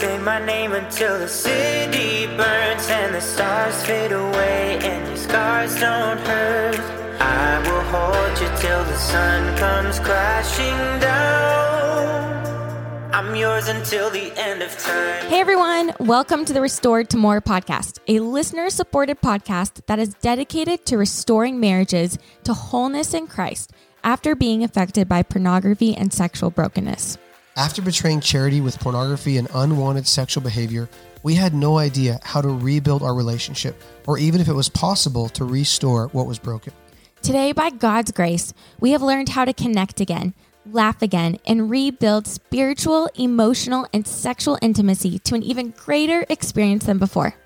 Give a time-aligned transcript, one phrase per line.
[0.00, 5.78] Say my name until the city burns and the stars fade away and your scars
[5.78, 6.80] don't hurt.
[7.20, 12.44] I will hold you till the sun comes crashing down.
[13.14, 15.26] I'm yours until the end of time.
[15.26, 20.14] Hey everyone, welcome to the Restored to More podcast, a listener supported podcast that is
[20.14, 23.70] dedicated to restoring marriages to wholeness in Christ
[24.02, 27.16] after being affected by pornography and sexual brokenness.
[27.56, 30.88] After betraying charity with pornography and unwanted sexual behavior,
[31.22, 35.28] we had no idea how to rebuild our relationship or even if it was possible
[35.28, 36.72] to restore what was broken.
[37.22, 40.34] Today, by God's grace, we have learned how to connect again,
[40.66, 46.98] laugh again, and rebuild spiritual, emotional, and sexual intimacy to an even greater experience than
[46.98, 47.36] before.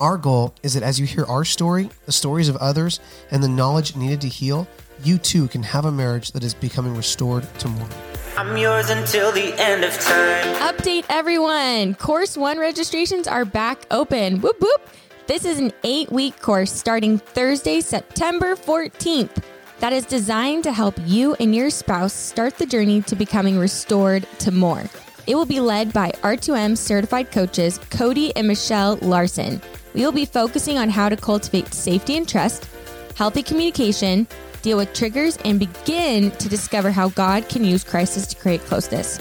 [0.00, 3.00] Our goal is that as you hear our story, the stories of others,
[3.32, 4.68] and the knowledge needed to heal,
[5.02, 7.88] you too can have a marriage that is becoming restored to more.
[8.36, 10.74] I'm yours until the end of time.
[10.74, 11.94] Update everyone!
[11.94, 14.40] Course 1 registrations are back open.
[14.40, 14.88] Whoop whoop!
[15.26, 19.42] This is an eight week course starting Thursday, September 14th
[19.80, 24.26] that is designed to help you and your spouse start the journey to becoming restored
[24.40, 24.84] to more.
[25.26, 29.60] It will be led by R2M certified coaches Cody and Michelle Larson.
[29.94, 32.68] We will be focusing on how to cultivate safety and trust,
[33.14, 34.26] healthy communication,
[34.62, 39.20] deal with triggers, and begin to discover how God can use crisis to create closeness.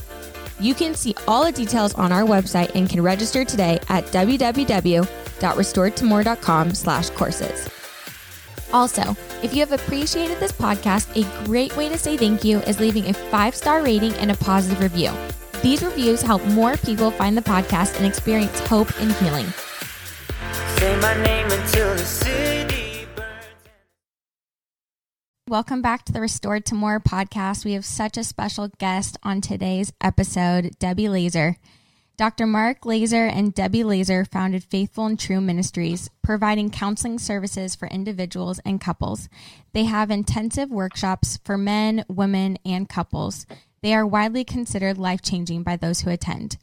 [0.60, 6.74] You can see all the details on our website and can register today at www.restoredtomore.com
[6.74, 7.70] slash courses.
[8.74, 12.80] Also, if you have appreciated this podcast, a great way to say thank you is
[12.80, 15.12] leaving a five-star rating and a positive review.
[15.62, 19.46] These reviews help more people find the podcast and experience hope and healing.
[20.78, 22.87] Say my name until the city.
[25.50, 27.64] Welcome back to the Restored to More podcast.
[27.64, 31.56] We have such a special guest on today's episode, Debbie Laaser.
[32.18, 32.46] Dr.
[32.46, 38.60] Mark Laaser and Debbie Laaser founded Faithful and True Ministries, providing counseling services for individuals
[38.66, 39.30] and couples.
[39.72, 43.46] They have intensive workshops for men, women, and couples.
[43.82, 46.58] They are widely considered life changing by those who attend.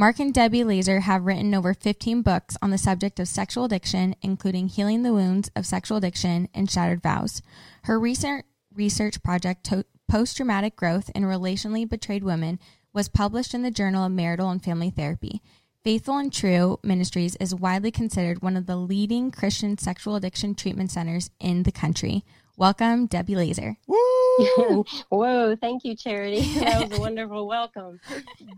[0.00, 4.16] Mark and Debbie Laaser have written over 15 books on the subject of sexual addiction,
[4.22, 7.42] including Healing the Wounds of Sexual Addiction and Shattered Vows.
[7.82, 12.58] Her recent research project, to- Post Traumatic Growth in Relationally Betrayed Women,
[12.94, 15.42] was published in the Journal of Marital and Family Therapy.
[15.84, 20.90] Faithful and True Ministries is widely considered one of the leading Christian sexual addiction treatment
[20.90, 22.24] centers in the country.
[22.60, 23.78] Welcome, Debbie Laaser.
[23.86, 26.42] Whoa, thank you, Charity.
[26.60, 28.00] That was a wonderful welcome.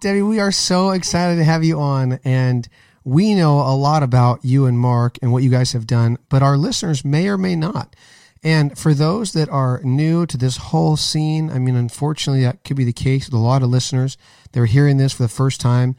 [0.01, 2.19] Debbie, we are so excited to have you on.
[2.25, 2.69] And
[3.05, 6.43] we know a lot about you and Mark and what you guys have done, but
[6.43, 7.95] our listeners may or may not.
[8.43, 12.77] And for those that are new to this whole scene, I mean, unfortunately, that could
[12.77, 14.17] be the case with a lot of listeners.
[14.51, 15.95] They're hearing this for the first time.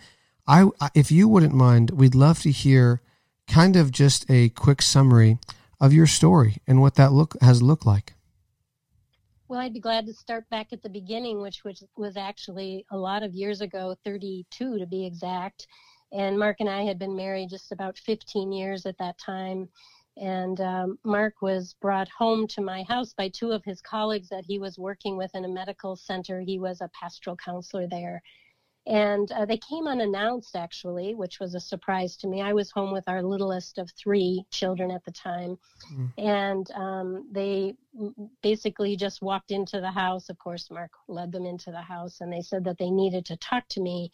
[0.45, 2.99] I, if you wouldn't mind, we'd love to hear
[3.47, 5.37] kind of just a quick summary
[5.83, 8.13] of your story and what that look has looked like.
[9.49, 12.97] Well, I'd be glad to start back at the beginning, which was, was actually a
[12.97, 15.67] lot of years ago, 32 to be exact.
[16.13, 19.67] And Mark and I had been married just about 15 years at that time.
[20.15, 24.45] And um, Mark was brought home to my house by two of his colleagues that
[24.47, 26.39] he was working with in a medical center.
[26.39, 28.23] He was a pastoral counselor there.
[28.85, 32.41] And uh, they came unannounced, actually, which was a surprise to me.
[32.41, 35.57] I was home with our littlest of three children at the time.
[35.93, 36.11] Mm.
[36.17, 37.75] And um, they
[38.41, 40.29] basically just walked into the house.
[40.29, 43.37] Of course, Mark led them into the house, and they said that they needed to
[43.37, 44.11] talk to me.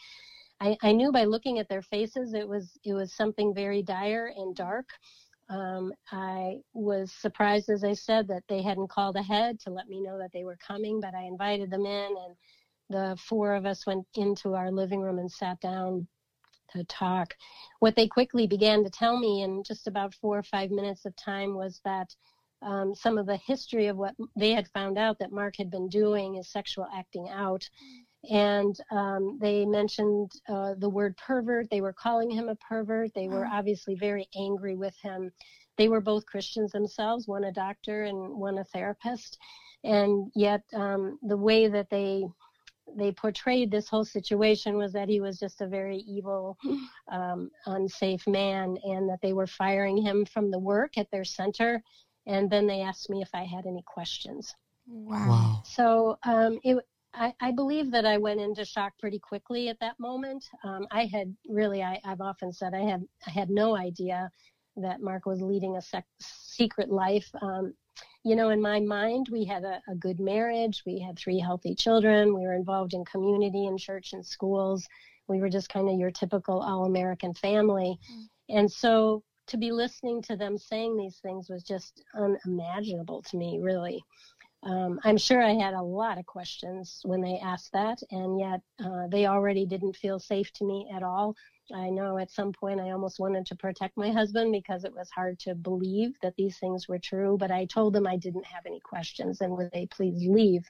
[0.62, 4.32] I, I knew by looking at their faces it was it was something very dire
[4.36, 4.90] and dark.
[5.50, 10.00] Um, I was surprised, as I said, that they hadn't called ahead to let me
[10.00, 12.36] know that they were coming, but I invited them in, and
[12.90, 16.08] the four of us went into our living room and sat down
[16.72, 17.36] to talk.
[17.80, 21.16] What they quickly began to tell me in just about four or five minutes of
[21.16, 22.14] time was that
[22.62, 25.88] um, some of the history of what they had found out that Mark had been
[25.88, 27.68] doing is sexual acting out.
[28.30, 31.70] And um, they mentioned uh, the word pervert.
[31.70, 33.12] They were calling him a pervert.
[33.16, 35.32] They were obviously very angry with him.
[35.78, 39.38] They were both Christians themselves, one a doctor and one a therapist.
[39.86, 42.26] And yet, um, the way that they
[42.98, 46.58] they portrayed this whole situation was that he was just a very evil,
[47.12, 51.82] um, unsafe man, and that they were firing him from the work at their center.
[52.28, 54.54] And then they asked me if I had any questions.
[54.88, 55.30] Wow.
[55.30, 55.62] Wow.
[55.66, 56.78] So um, it,
[57.14, 60.46] I, I, believe that I went into shock pretty quickly at that moment.
[60.64, 64.30] Um, I had really, I, have often said, I had, I had no idea
[64.78, 67.30] that Mark was leading a sec- secret life.
[67.42, 67.74] Um,
[68.24, 70.84] you know, in my mind, we had a, a, good marriage.
[70.86, 72.34] We had three healthy children.
[72.34, 74.88] We were involved in community and church and schools.
[75.28, 77.98] we were just kind of your typical all American family.
[78.12, 78.58] Mm.
[78.58, 83.60] And so to be listening to them saying these things was just unimaginable to me,
[83.62, 84.04] really.
[84.64, 88.62] Um, I'm sure I had a lot of questions when they asked that, and yet
[88.84, 91.36] uh, they already didn't feel safe to me at all.
[91.74, 95.10] I know at some point I almost wanted to protect my husband because it was
[95.12, 98.66] hard to believe that these things were true, but I told them I didn't have
[98.66, 100.66] any questions and would they please leave.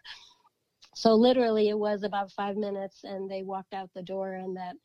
[0.94, 4.76] So literally it was about five minutes and they walked out the door and that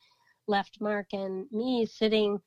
[0.47, 2.39] left Mark and me sitting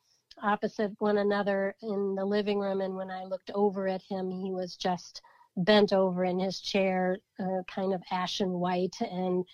[0.43, 2.81] opposite one another in the living room.
[2.81, 5.21] And when I looked over at him, he was just
[5.59, 9.45] bent over in his chair, uh, kind of ashen white and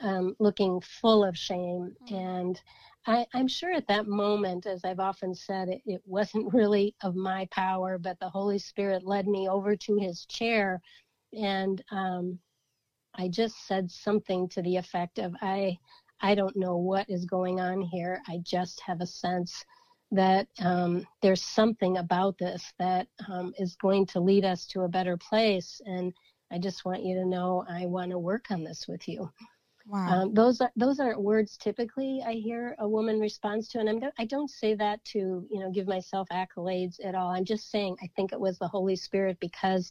[0.00, 1.94] um, looking full of shame.
[2.04, 2.14] Mm-hmm.
[2.14, 2.60] And
[3.06, 7.14] I, am sure at that moment, as I've often said, it, it wasn't really of
[7.14, 10.80] my power, but the Holy Spirit led me over to his chair.
[11.32, 12.38] And um,
[13.14, 15.78] I just said something to the effect of, I,
[16.20, 18.20] I don't know what is going on here.
[18.28, 19.64] I just have a sense
[20.12, 24.88] that um, there's something about this that um, is going to lead us to a
[24.88, 25.80] better place.
[25.86, 26.12] And
[26.52, 29.30] I just want you to know I want to work on this with you.
[29.86, 30.22] Wow.
[30.22, 34.00] Um, those are those aren't words typically I hear a woman responds to, and I'm,
[34.18, 35.18] I don't say that to
[35.50, 37.30] you know give myself accolades at all.
[37.30, 39.90] I'm just saying I think it was the Holy Spirit because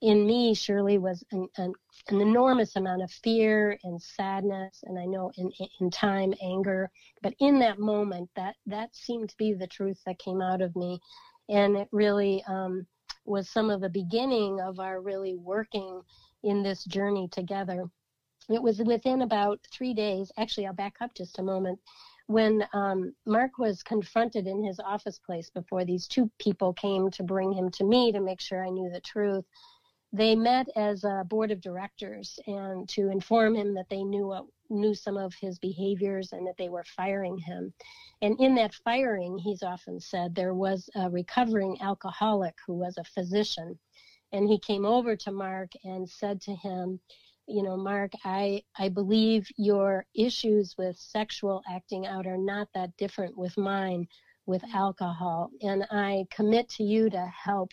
[0.00, 1.72] in me surely was an, an,
[2.08, 5.50] an, enormous amount of fear and sadness and i know in,
[5.80, 6.90] in time anger.
[7.22, 10.76] But in that moment that that seemed to be the truth that came out of
[10.76, 11.00] me.
[11.48, 12.86] And it really um,
[13.24, 16.02] was some of the beginning of our really working
[16.44, 17.84] in this journey together.
[18.48, 21.78] It was within about three days actually i'll back up just a moment
[22.28, 27.22] when um, Mark was confronted in his office place before these two people came to
[27.22, 29.46] bring him to me to make sure I knew the truth,
[30.12, 34.46] they met as a board of directors and to inform him that they knew what,
[34.70, 37.72] knew some of his behaviors and that they were firing him.
[38.22, 43.04] And in that firing, he's often said there was a recovering alcoholic who was a
[43.04, 43.78] physician,
[44.32, 47.00] and he came over to Mark and said to him,
[47.46, 52.94] you know, Mark, I I believe your issues with sexual acting out are not that
[52.98, 54.06] different with mine
[54.44, 57.70] with alcohol, and I commit to you to help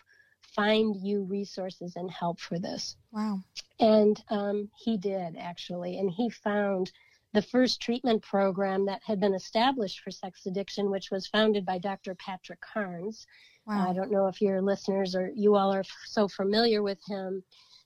[0.55, 2.95] find you resources and help for this.
[3.11, 3.41] Wow.
[3.79, 6.91] And um, he did actually, and he found
[7.33, 11.77] the first treatment program that had been established for sex addiction, which was founded by
[11.77, 12.15] Dr.
[12.15, 13.27] Patrick Carnes.
[13.67, 13.89] Wow.
[13.89, 17.43] I don't know if your listeners or you all are f- so familiar with him,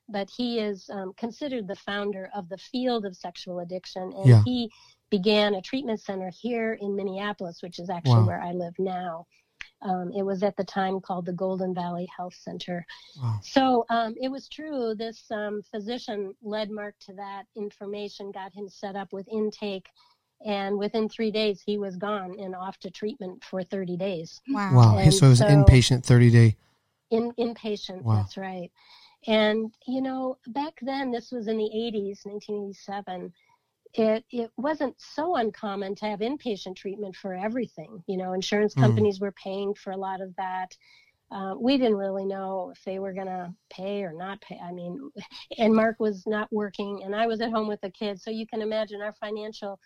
[0.08, 4.44] but he is um, considered the founder of the field of sexual addiction, and yeah.
[4.46, 4.70] he
[5.10, 8.28] began a treatment center here in Minneapolis, which is actually wow.
[8.28, 9.26] where I live now.
[9.82, 12.86] Um, it was at the time called the Golden Valley Health Center.
[13.22, 13.40] Wow.
[13.42, 14.94] So um, it was true.
[14.96, 19.88] This um, physician led Mark to that information, got him set up with intake,
[20.46, 24.42] and within three days he was gone and off to treatment for 30 days.
[24.50, 24.72] Wow.
[24.74, 25.10] Wow.
[25.10, 26.58] so it was so, inpatient 30 day.
[27.12, 28.04] In inpatient.
[28.04, 28.16] Wow.
[28.18, 28.72] That's right.
[29.28, 33.34] And you know, back then, this was in the 80s, 1987
[33.94, 38.04] it it wasn't so uncommon to have inpatient treatment for everything.
[38.08, 38.82] You know, insurance hmm.
[38.82, 39.24] companies mm.
[39.24, 40.76] were paying for a lot of that.
[41.32, 44.60] Uh, we didn't really know if they were going to pay or not pay.
[44.60, 45.12] I mean,
[45.60, 48.48] and Mark was not working, and I was at home with the kids, so you
[48.48, 49.80] can imagine our financial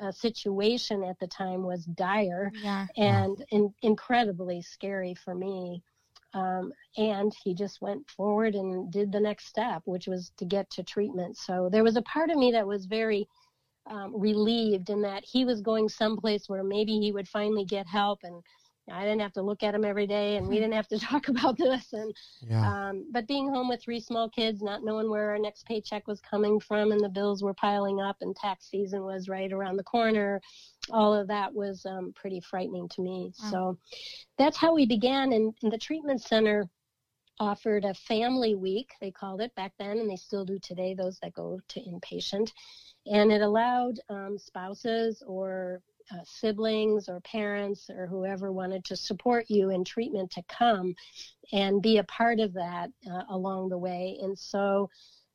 [0.00, 2.86] uh, situation at the time was dire yeah.
[2.96, 5.82] and in, incredibly scary for me.
[6.32, 10.70] Um, and he just went forward and did the next step, which was to get
[10.70, 11.36] to treatment.
[11.36, 13.26] So there was a part of me that was very
[13.86, 18.20] um, relieved in that he was going someplace where maybe he would finally get help
[18.22, 18.42] and
[18.92, 21.28] I didn't have to look at him every day and we didn't have to talk
[21.28, 22.88] about this and yeah.
[22.88, 26.20] um, but being home with three small kids not knowing where our next paycheck was
[26.20, 29.84] coming from and the bills were piling up and tax season was right around the
[29.84, 30.40] corner
[30.90, 33.50] all of that was um, pretty frightening to me wow.
[33.50, 33.78] so
[34.38, 36.68] that's how we began and, and the treatment center
[37.40, 41.18] offered a family week they called it back then and they still do today those
[41.20, 42.52] that go to inpatient
[43.06, 45.80] and it allowed um, spouses or
[46.12, 50.94] uh, siblings or parents or whoever wanted to support you in treatment to come
[51.52, 54.18] and be a part of that uh, along the way.
[54.20, 54.90] And so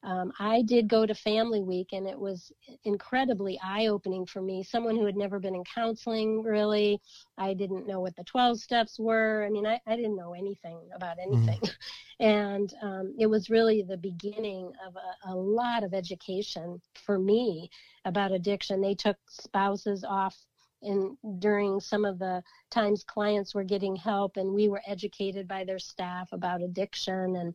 [0.05, 2.51] um, I did go to Family Week, and it was
[2.83, 4.61] incredibly eye opening for me.
[4.61, 7.01] Someone who had never been in counseling, really.
[7.39, 9.43] I didn't know what the 12 steps were.
[9.43, 11.35] I mean, I, I didn't know anything about mm-hmm.
[11.35, 11.59] anything.
[11.59, 11.75] Mm.
[12.17, 17.69] And um, it was really the beginning of a, a lot of education for me
[18.05, 18.79] about addiction.
[18.79, 20.33] They took spouses off
[20.81, 25.65] in during some of the times clients were getting help and we were educated by
[25.65, 27.53] their staff about addiction and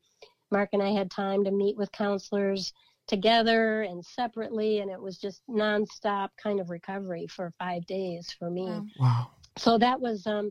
[0.51, 2.73] Mark and I had time to meet with counselors
[3.07, 8.51] together and separately, and it was just nonstop kind of recovery for five days for
[8.51, 8.65] me.
[8.65, 8.85] Wow.
[8.99, 9.31] Wow.
[9.59, 10.51] So that was um,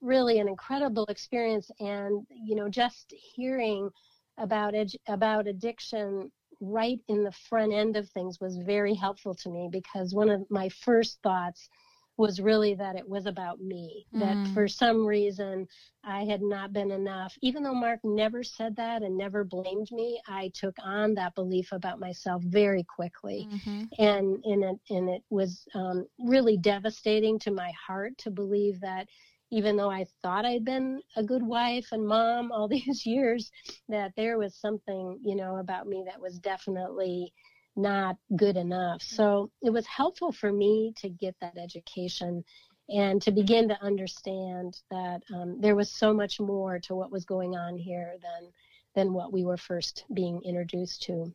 [0.00, 3.90] really an incredible experience, and you know, just hearing
[4.38, 6.30] about edu- about addiction
[6.60, 10.42] right in the front end of things was very helpful to me because one of
[10.50, 11.68] my first thoughts
[12.16, 14.52] was really that it was about me that Mm.
[14.52, 15.66] for some reason
[16.04, 20.20] i had not been enough even though mark never said that and never blamed me
[20.28, 23.88] i took on that belief about myself very quickly Mhm.
[23.98, 29.06] and and it, and it was um, really devastating to my heart to believe that
[29.50, 33.50] even though I thought I'd been a good wife and mom all these years,
[33.88, 37.32] that there was something you know about me that was definitely
[37.76, 39.02] not good enough.
[39.02, 42.44] So it was helpful for me to get that education
[42.88, 47.24] and to begin to understand that um, there was so much more to what was
[47.24, 48.52] going on here than
[48.94, 51.32] than what we were first being introduced to.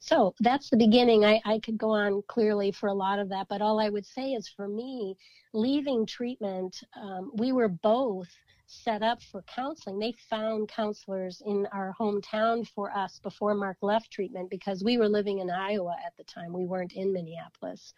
[0.00, 1.24] So that's the beginning.
[1.24, 4.04] I, I could go on clearly for a lot of that, but all I would
[4.04, 5.16] say is for me,
[5.52, 8.28] leaving treatment, um, we were both
[8.66, 9.98] set up for counseling.
[9.98, 15.08] They found counselors in our hometown for us before Mark left treatment because we were
[15.08, 16.52] living in Iowa at the time.
[16.52, 17.92] We weren't in Minneapolis.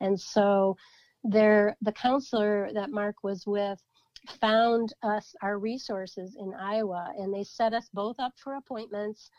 [0.00, 0.76] And so
[1.24, 3.80] there the counselor that Mark was with
[4.40, 9.30] found us our resources in Iowa and they set us both up for appointments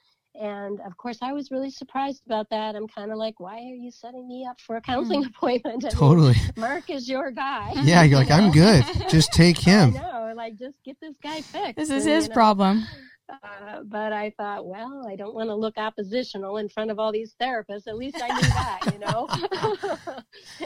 [0.41, 2.75] and of course I was really surprised about that.
[2.75, 5.83] I'm kind of like why are you setting me up for a counseling appointment?
[5.85, 6.35] I mean, Totally.
[6.57, 7.73] Mark is your guy.
[7.83, 8.83] Yeah, you're like, I'm good.
[9.09, 9.93] Just take I him.
[9.93, 11.77] know, like just get this guy fixed.
[11.77, 12.83] This is and, his you know, problem.
[13.29, 17.11] uh, but I thought, well, I don't want to look oppositional in front of all
[17.11, 17.87] these therapists.
[17.87, 19.27] At least I knew that, you know.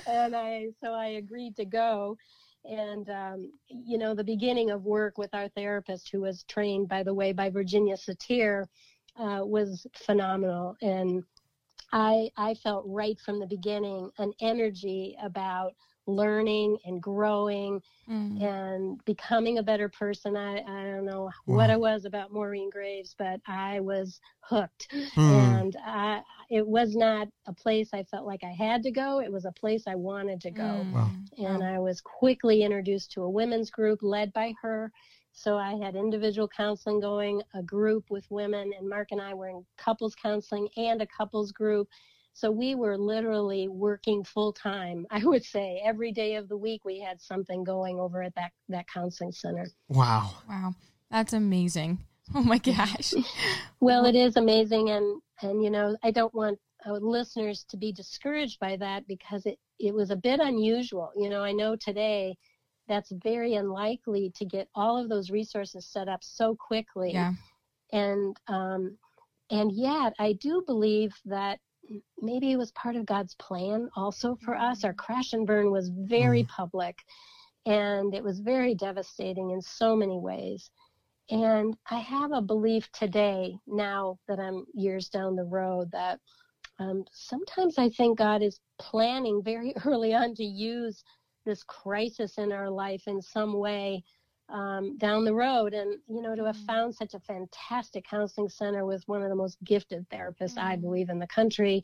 [0.07, 2.17] and I, so I agreed to go.
[2.65, 7.03] And um, you know, the beginning of work with our therapist, who was trained, by
[7.03, 8.65] the way, by Virginia Satir,
[9.19, 10.75] uh, was phenomenal.
[10.81, 11.23] And
[11.91, 15.73] I, I felt right from the beginning an energy about
[16.07, 18.41] learning and growing Mm.
[18.41, 20.35] and becoming a better person.
[20.35, 21.75] I, I don't know what Wow.
[21.75, 24.87] it was about Maureen Graves, but I was hooked.
[25.13, 25.21] Hmm.
[25.21, 29.19] And I, it was not a place I felt like I had to go.
[29.21, 30.63] It was a place I wanted to go.
[30.63, 30.91] Mm.
[30.93, 31.11] Wow.
[31.37, 34.91] And I was quickly introduced to a women's group led by her.
[35.33, 39.49] So I had individual counseling going, a group with women, and Mark and I were
[39.49, 41.87] in couples counseling and a couples group.
[42.33, 45.05] So we were literally working full time.
[45.11, 48.51] I would say every day of the week we had something going over at that
[48.69, 49.67] that counseling center.
[49.87, 50.31] Wow.
[50.47, 50.75] Wow.
[51.09, 51.99] That's amazing.
[52.35, 53.15] Oh my gosh.
[53.79, 57.91] Well, it is amazing, and and you know I don't want our listeners to be
[57.91, 61.11] discouraged by that because it it was a bit unusual.
[61.17, 62.37] You know, I know today
[62.89, 67.13] that's very unlikely to get all of those resources set up so quickly.
[67.13, 67.33] Yeah.
[67.93, 68.97] and um,
[69.51, 71.59] and yet I do believe that
[72.21, 74.83] maybe it was part of God's plan also for us.
[74.83, 76.97] Our crash and burn was very public,
[77.65, 80.69] and it was very devastating in so many ways.
[81.31, 86.19] And I have a belief today, now that I'm years down the road, that
[86.79, 91.03] um, sometimes I think God is planning very early on to use
[91.45, 94.03] this crisis in our life in some way
[94.49, 95.73] um, down the road.
[95.73, 96.65] And, you know, to have Mm.
[96.65, 100.81] found such a fantastic counseling center with one of the most gifted therapists, I Mm.
[100.81, 101.83] believe, in the country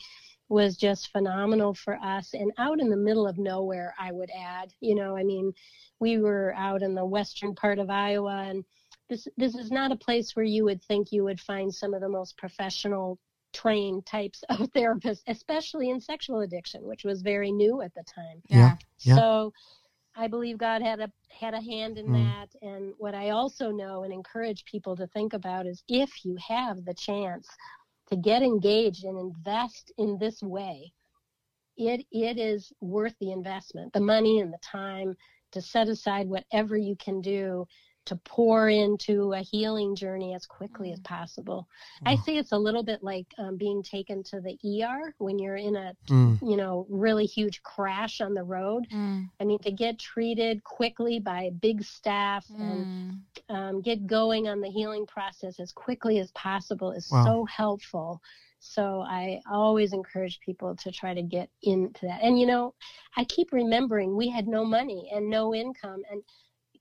[0.50, 2.34] was just phenomenal for us.
[2.34, 5.54] And out in the middle of nowhere, I would add, you know, I mean,
[6.00, 8.66] we were out in the western part of Iowa and
[9.10, 12.02] this this is not a place where you would think you would find some of
[12.02, 13.20] the most professional
[13.56, 18.44] trained types of therapists, especially in sexual addiction, which was very new at the time.
[18.50, 18.78] Yeah.
[19.04, 19.16] Yeah.
[19.16, 19.54] So
[20.16, 22.24] I believe God had a had a hand in Mm.
[22.26, 22.50] that.
[22.62, 26.86] And what I also know and encourage people to think about is if you have
[26.86, 27.48] the chance
[28.10, 30.94] to get engaged and invest in this way,
[31.78, 35.16] it it is worth the investment, the money and the time
[35.52, 37.66] to set aside whatever you can do
[38.06, 41.68] to pour into a healing journey as quickly as possible.
[42.06, 42.22] I Wow.
[42.26, 45.76] say it's a little bit like um, being taken to the ER when you're in
[45.76, 46.40] a Mm.
[46.42, 48.88] you know really huge crash on the road.
[48.92, 49.30] Mm.
[49.40, 53.22] I mean, to get treated quickly by big staff and Mm.
[53.50, 57.24] um, get going on the healing process as quickly as possible is Wow.
[57.26, 58.22] so helpful.
[58.60, 62.22] So I always encourage people to try to get into that.
[62.24, 62.74] And you know,
[63.16, 66.24] I keep remembering we had no money and no income and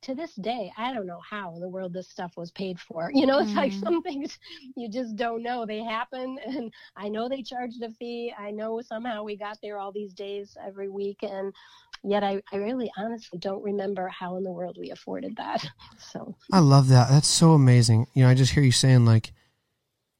[0.04, 3.11] to this day, I don't know how in the world this stuff was paid for.
[3.14, 3.80] You know, it's like Mhm.
[3.80, 4.38] some things
[4.76, 5.64] you just don't know.
[5.66, 8.32] They happen, and I know they charged a fee.
[8.38, 11.52] I know somehow we got there all these days every week, and
[12.02, 15.64] yet I, I really honestly don't remember how in the world we afforded that.
[15.99, 17.08] So, I love that.
[17.08, 18.06] That's so amazing.
[18.14, 19.32] You know, I just hear you saying like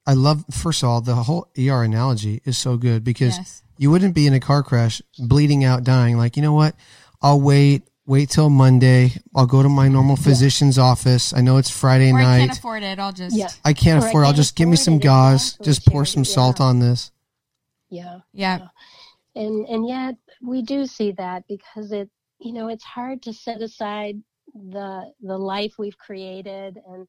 [0.07, 3.62] I love first of all the whole ER analogy is so good because Yes.
[3.76, 6.75] you wouldn't be in a car crash bleeding out dying like you know what
[7.23, 11.71] I'll wait wait till Monday I'll go to my normal physician's office I know it's
[11.71, 12.99] Friday Or I can't afford it.
[12.99, 13.37] I'll just.
[13.37, 13.49] Yeah.
[13.65, 16.25] I can't Or afford I'll can't just give me some gauze just pour Sherry, some
[16.25, 16.67] salt yeah.
[16.67, 17.13] on this
[17.91, 18.19] Yeah.
[18.33, 18.69] Yeah.
[19.35, 23.63] and and yet we do see that because it you know it's hard to set
[23.63, 24.17] aside
[24.55, 27.07] the the life we've created and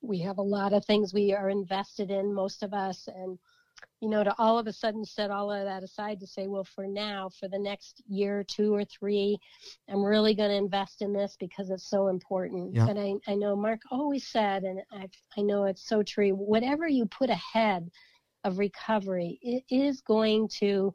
[0.00, 3.38] we have a lot of things we are invested in most of us and
[4.00, 6.64] you know to all of a sudden set all of that aside to say well
[6.64, 9.38] for now for the next year two or three
[9.88, 12.86] i'm really going to invest in this because it's so important Yeah.
[12.86, 16.88] but I, I know mark always said and I, I know it's so true whatever
[16.88, 17.90] you put ahead
[18.44, 20.92] of recovery it is going to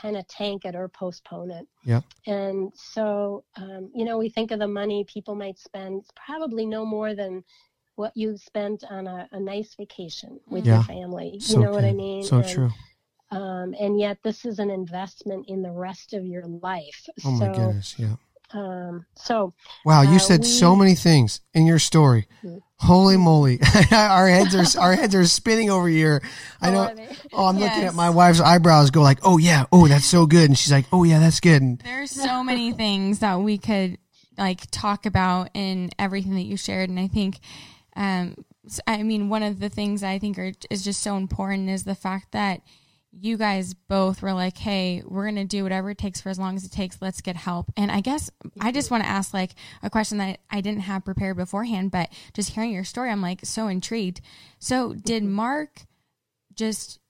[0.00, 1.66] kind of tank it or postpone it.
[1.84, 2.04] Yep.
[2.26, 6.66] And so, um, you know, we think of the money people might spend, it's probably
[6.66, 7.42] no more than
[7.98, 10.74] what you spent on a, a nice vacation with Yeah.
[10.76, 11.40] your family.
[11.40, 12.22] so you know what I mean?
[12.22, 12.70] so and, true
[13.30, 17.08] Um, and yet, this is an investment in the rest of your life.
[17.24, 18.14] oh my so, goodness yeah
[18.54, 19.52] um, so
[19.84, 22.26] Wow, you Uh, said so many things in your story.
[22.42, 22.62] Mm.
[22.78, 23.60] Holy moly,
[23.92, 26.22] our heads are our heads are spinning over here.
[26.62, 27.06] I Oh, know.
[27.34, 30.48] Oh, I'm looking at my wife's eyebrows go like, oh yeah, oh that's so good,
[30.48, 31.60] and she's like, oh yeah, that's good.
[31.60, 33.98] And There's so many things that we could
[34.38, 37.40] like talk about in everything that you shared, and I think,
[37.98, 38.36] um,
[38.86, 41.96] I mean, one of the things I think are is just so important is the
[41.96, 42.60] fact that
[43.10, 46.54] you guys both were like, "Hey, we're gonna do whatever it takes for as long
[46.54, 47.02] as it takes.
[47.02, 50.38] Let's get help." And I guess I just want to ask like a question that
[50.48, 54.20] I didn't have prepared beforehand, but just hearing your story, I'm like so intrigued.
[54.60, 55.86] So, did Mark
[56.54, 57.00] just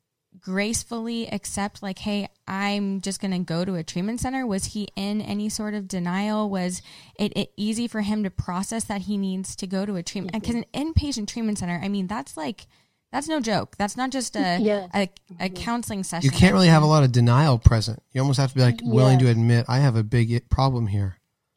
[0.41, 4.89] gracefully accept like hey i'm just going to go to a treatment center was he
[4.97, 6.83] in any sort of denial was
[7.19, 10.33] it, it easy for him to process that he needs to go to a treatment
[10.41, 12.67] because an inpatient treatment center i mean that's like
[13.13, 14.87] that's no joke that's not just a Yeah.
[14.95, 15.09] a,
[15.41, 18.03] a counseling session you can't really have a lot of denial present.
[18.13, 21.17] You almost have to be like willing to admit I have a big problem here.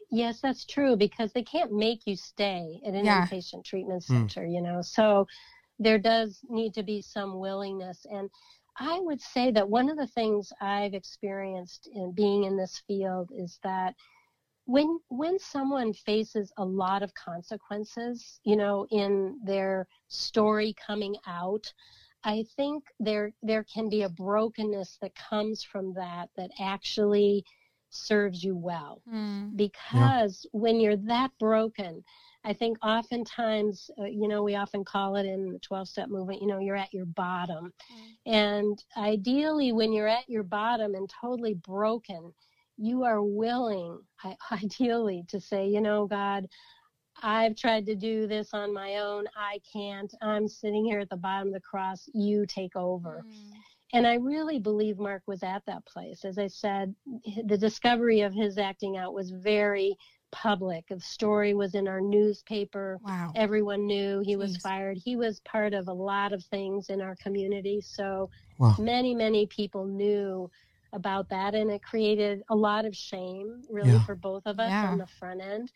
[0.09, 3.25] Yes, that's true because they can't make you stay at an Yeah.
[3.27, 4.27] inpatient treatment Hmm.
[4.27, 4.81] center, you know.
[4.81, 5.27] So
[5.79, 8.05] there does need to be some willingness.
[8.09, 8.29] And
[8.81, 13.31] I would say that one of the things I've experienced in being in this field
[13.35, 13.95] is that
[14.65, 21.73] when when someone faces a lot of consequences, you know, in their story coming out,
[22.23, 27.45] I think there there can be a brokenness that comes from that that actually
[27.89, 29.49] serves you well Hmm.
[29.55, 32.03] because when you're that broken
[32.43, 36.41] i think oftentimes uh, you know we often call it in the 12 step movement
[36.41, 37.71] you know you're at your bottom.
[38.25, 42.33] And ideally when you're at your bottom and totally broken
[42.77, 46.47] you are willing I, ideally to say you know god
[47.23, 49.25] i've tried to do this on my own.
[49.35, 50.13] I can't.
[50.21, 52.09] I'm sitting here at the bottom of the cross.
[52.13, 53.23] You take over.
[53.93, 56.23] And I really believe Mark was at that place.
[56.23, 56.95] As I said,
[57.45, 59.97] the discovery of his acting out was very
[60.31, 60.85] public.
[60.89, 62.99] The story was in our newspaper.
[63.01, 64.97] wow Everyone knew he was fired.
[64.97, 67.81] He was part of a lot of things in our community.
[67.81, 68.75] So Wow.
[68.77, 70.49] many, many people knew
[70.93, 71.55] about that.
[71.55, 74.05] And it created a lot of shame, really, Yeah.
[74.05, 74.83] for both of us Yeah.
[74.83, 75.71] on the front end.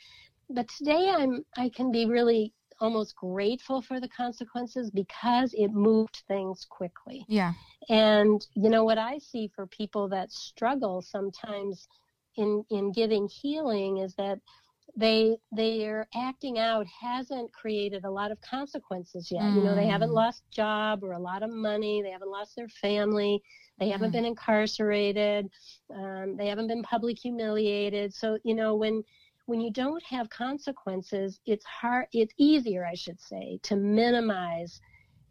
[0.50, 6.24] But today I'm, I can be really almost grateful for the consequences because it moved
[6.28, 7.28] things quickly.
[7.28, 7.54] yeah
[7.90, 11.88] And you know what I see for people that struggle sometimes
[12.38, 14.40] in in getting healing is that
[14.96, 19.54] they their acting out hasn't created a lot of consequences yet.
[19.54, 20.14] You know, they haven't Mm.
[20.14, 22.02] lost job or a lot of money.
[22.02, 23.42] They haven't lost their family.
[23.80, 24.14] They haven't Mm.
[24.14, 25.50] been incarcerated.
[25.94, 28.14] Um, they haven't been public humiliated.
[28.14, 29.04] So you know when
[29.48, 32.08] when you don't have consequences, it's hard.
[32.14, 34.80] It's easier, I should say, to minimize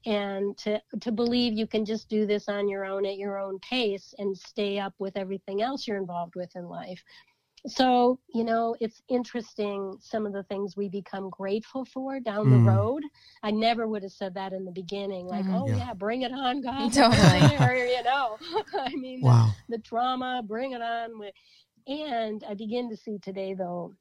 [0.07, 3.59] and to to believe you can just do this on your own at your own
[3.61, 7.03] pace and stay up with everything else you're involved with in life.
[7.67, 12.51] So, you know, it's interesting some of the things we become grateful for down Mm.
[12.67, 13.03] the road.
[13.43, 15.55] I never would have said that in the beginning, like, Mhm.
[15.63, 15.77] oh Yeah.
[15.77, 15.95] yeah.
[15.95, 16.93] bring it on, God.
[16.93, 17.57] Totally.
[17.67, 18.37] or, you know,
[18.79, 19.49] I mean, the- Wow.
[19.71, 21.19] the drama, bring it on.
[21.19, 21.35] with-
[21.87, 23.95] And I begin to see today, though,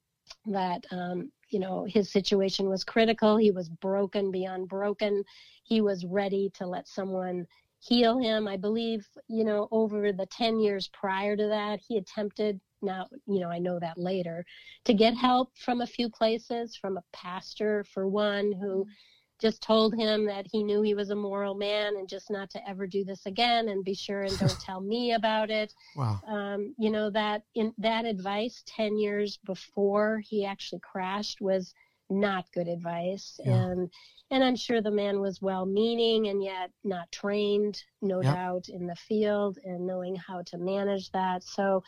[0.45, 3.37] that um, you know his situation was critical.
[3.37, 5.23] He was broken beyond broken.
[5.63, 7.47] He was ready to let someone
[7.79, 8.47] heal him.
[8.47, 12.59] I believe, you know, over the ten years prior to that, he attempted.
[12.81, 14.45] Now, you know, I know that later
[14.85, 18.85] to get help from a few places, from a pastor for one, who
[19.41, 22.69] just told him that he knew he was a moral man and just not to
[22.69, 26.19] ever do this again and be sure and don't tell me about it Wow.
[26.27, 31.73] um, you know that in that advice 10 years before he actually crashed was
[32.09, 33.39] not good advice.
[33.43, 33.53] Yeah.
[33.53, 33.91] And
[34.31, 38.33] and I'm sure the man was well meaning and yet not trained, no Yep.
[38.33, 41.43] doubt, in the field and knowing how to manage that.
[41.43, 41.83] So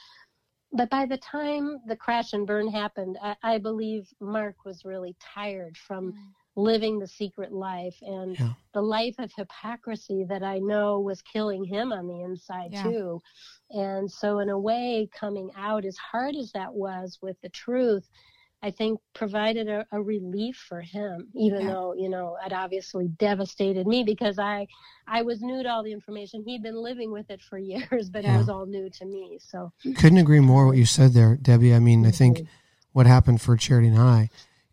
[0.71, 5.15] but by the time the crash and burn happened, I, I believe Mark was really
[5.19, 6.13] tired from
[6.55, 8.53] living the secret life and Yeah.
[8.73, 12.83] the life of hypocrisy that I know was killing him on the inside Yeah.
[12.83, 13.21] too.
[13.71, 18.09] And so, in a way, coming out, as hard as that was with the truth,
[18.61, 21.73] I think provided a, a relief for him, even Yeah.
[21.73, 24.67] though, you know, it obviously devastated me because I,
[25.07, 26.41] I was new to all the information.
[26.43, 28.35] He'd been living with it for years, but Yeah.
[28.35, 29.39] it was all new to me.
[29.41, 31.75] So, Couldn't agree more what you said there, Debbie.
[31.75, 32.47] I mean, I think
[32.93, 34.29] what happened for Charity and I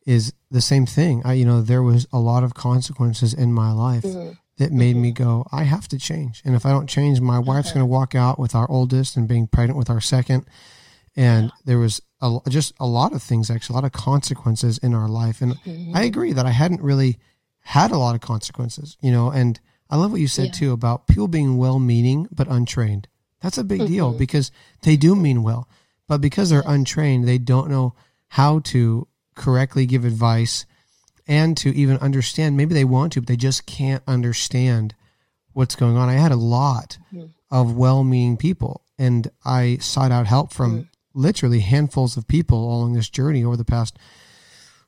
[0.07, 1.23] is the same thing.
[1.25, 4.37] I, you know, there was a lot of consequences in my life Mhm.
[4.59, 6.43] that made me go, I have to change.
[6.45, 9.29] And if I don't change, my wife's going to walk out with our oldest and
[9.29, 10.45] being pregnant with our second.
[11.17, 14.95] And there was a, just a lot of things, actually, a lot of consequences in
[14.95, 15.41] our life.
[15.43, 15.95] And Mhm.
[15.95, 17.19] I agree that I hadn't really
[17.61, 19.61] had a lot of consequences, you know, and
[19.91, 20.53] I love what you said Yeah.
[20.53, 23.09] too about people being well meaning but untrained.
[23.41, 24.19] That's a big deal Mhm.
[24.19, 24.51] because
[24.83, 25.69] they do mean well,
[26.09, 27.95] but because they're untrained, they don't know
[28.29, 30.66] how to correctly give advice
[31.27, 32.57] and to even understand.
[32.57, 34.95] Maybe they want to, but they just can't understand
[35.53, 36.09] what's going on.
[36.09, 37.31] I had a lot Mhm.
[37.51, 42.95] of well meaning people, and I sought out help from literally handfuls of people along
[42.95, 43.99] this journey over the past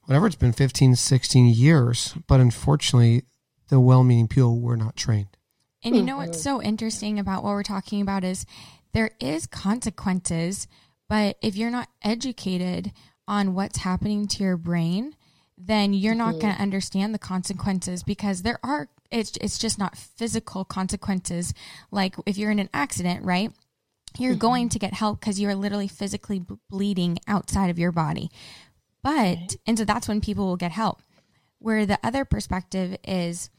[0.07, 3.22] whatever it's been 15 16 years but unfortunately
[3.68, 5.37] the well-meaning people were not trained
[5.83, 8.46] And you know what's so interesting about what we're talking about is
[8.94, 10.66] there is consequences,
[11.11, 12.92] but if you're not educated
[13.26, 15.14] on what's happening to your brain,
[15.56, 16.62] then you're not going to mm-hmm.
[16.62, 21.54] understand the consequences because there are it's it's just not physical consequences
[21.90, 23.52] like if you're in an accident, right?
[24.18, 24.38] You're mm-hmm.
[24.38, 28.30] going to get help because you are literally physically b- bleeding outside of your body.
[29.02, 31.02] But and so that's when people will get help.
[31.58, 33.50] Where the other perspective is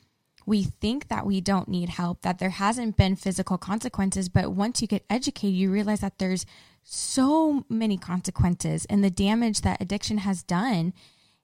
[0.45, 4.81] we think that we don't need help, that there hasn't been physical consequences, but once
[4.81, 6.45] you get educated, you realize that there's
[6.87, 10.93] so many consequences and the damage that addiction has done,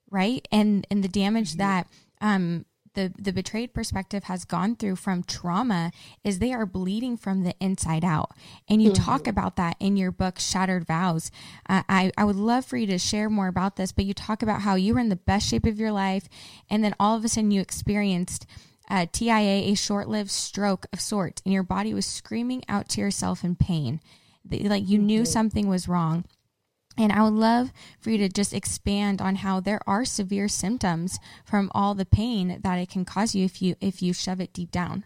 [0.10, 0.48] right?
[0.52, 1.88] And and the damage that
[2.22, 5.92] um the the betrayed perspective has gone through from trauma
[6.24, 8.32] is they are bleeding from the inside out
[8.68, 11.32] and you talk about that in your book shattered vows
[11.70, 14.44] uh, I, I would love for you to share more about this but you talk
[14.44, 16.28] about how you were in the best shape of your life
[16.70, 18.46] and then all of a sudden you experienced
[18.90, 23.00] uh, TIA, a short lived stroke of sorts, and your body was screaming out to
[23.00, 24.02] yourself in pain.
[24.50, 26.26] Like you knew something was wrong.
[26.98, 31.20] And I would love for you to just expand on how there are severe symptoms
[31.46, 34.54] from all the pain that it can cause you if you if you shove it
[34.54, 35.06] deep down.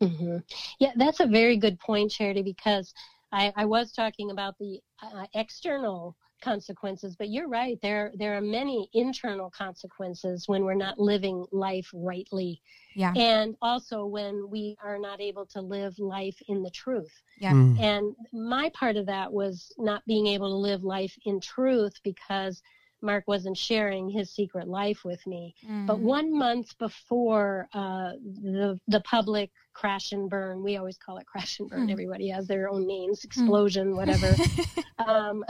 [0.00, 0.38] hmm
[0.78, 2.92] Yeah, that's a very good point, Charity, because
[3.32, 7.78] I, I was talking about the uh, external consequences, but you're right.
[7.80, 12.60] There there are many internal consequences when we're not living life rightly,
[12.94, 13.12] Yeah.
[13.16, 17.22] and also when we are not able to live life in the truth.
[17.38, 17.52] Yeah.
[17.54, 17.80] Mm.
[17.80, 22.62] And my part of that was not being able to live life in truth because
[23.04, 25.54] Mark wasn't sharing his secret life with me.
[25.86, 26.00] But Mm.
[26.18, 31.58] one month before uh, the the public crash and burn, we always call it crash
[31.58, 31.84] and burn.
[31.84, 31.90] Hmm.
[31.90, 34.36] Everybody has their own names, explosion, whatever.
[35.06, 35.44] um,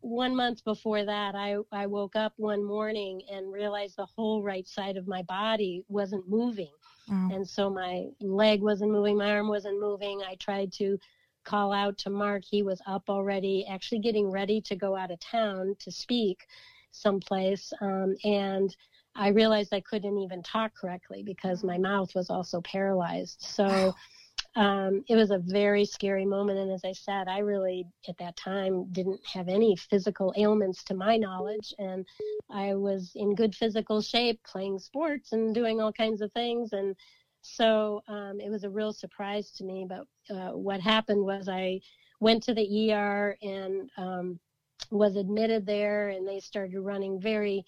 [0.00, 4.66] one month before that, I I woke up one morning and realized the whole right
[4.66, 6.72] side of my body wasn't moving,
[7.08, 7.30] Wow.
[7.32, 10.22] and so my leg wasn't moving, my arm wasn't moving.
[10.22, 10.98] I tried to
[11.44, 12.44] call out to Mark.
[12.44, 16.46] He was up already, actually getting ready to go out of town to speak
[16.90, 17.72] someplace.
[17.80, 18.74] Um, and
[19.14, 23.40] I realized I couldn't even talk correctly because my mouth was also paralyzed.
[23.40, 23.94] So
[24.58, 26.58] um, it was a very scary moment.
[26.58, 30.94] And as I said, I really, at that time, didn't have any physical ailments to
[30.94, 31.72] my knowledge.
[31.78, 32.04] And
[32.50, 36.72] I was in good physical shape, playing sports and doing all kinds of things.
[36.72, 36.96] And
[37.40, 39.86] so um, it was a real surprise to me.
[39.88, 41.80] But uh, what happened was I
[42.18, 44.40] went to the ER and um,
[44.90, 47.64] was admitted there, and they started running very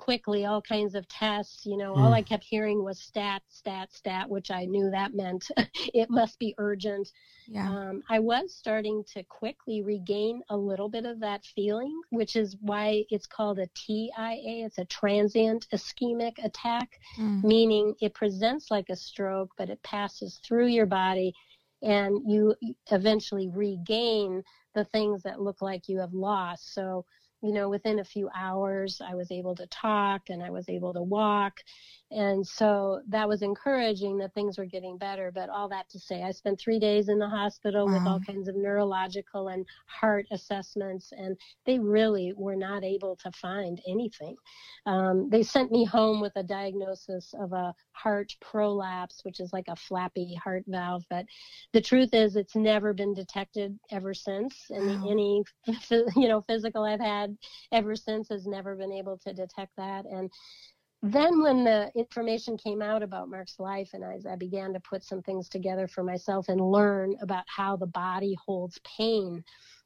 [0.00, 1.66] quickly all kinds of tests.
[1.66, 2.20] You know, all Mm.
[2.20, 5.44] I kept hearing was stat, stat, stat, which I knew that meant
[5.94, 7.08] it must be urgent.
[7.46, 7.68] Yeah.
[7.68, 12.56] Um, I was starting to quickly regain a little bit of that feeling, which is
[12.60, 14.64] why it's called a TIA.
[14.66, 17.42] It's a transient ischemic attack Mm.
[17.44, 21.32] meaning it presents like a stroke, but it passes through your body
[21.82, 22.54] and you
[22.90, 24.42] eventually regain
[24.74, 26.74] the things that look like you have lost.
[26.74, 27.04] So
[27.42, 30.92] you know, within a few hours, I was able to talk and I was able
[30.92, 31.60] to walk.
[32.12, 35.30] And so that was encouraging that things were getting better.
[35.32, 37.94] But all that to say, I spent three days in the hospital wow.
[37.94, 43.30] with all kinds of neurological and heart assessments, and they really were not able to
[43.30, 44.34] find anything.
[44.86, 49.68] Um, they sent me home with a diagnosis of a heart prolapse, which is like
[49.68, 51.04] a flappy heart valve.
[51.08, 51.26] But
[51.72, 54.66] the truth is, it's never been detected ever since.
[54.70, 55.10] And wow.
[55.10, 55.44] any,
[56.16, 57.29] you know, physical I've had
[57.72, 60.04] ever since has never been able to detect that.
[60.06, 60.30] And
[61.02, 65.02] then when the information came out about Mark's life and as I began to put
[65.02, 69.42] some things together for myself and learn about how the body holds pain,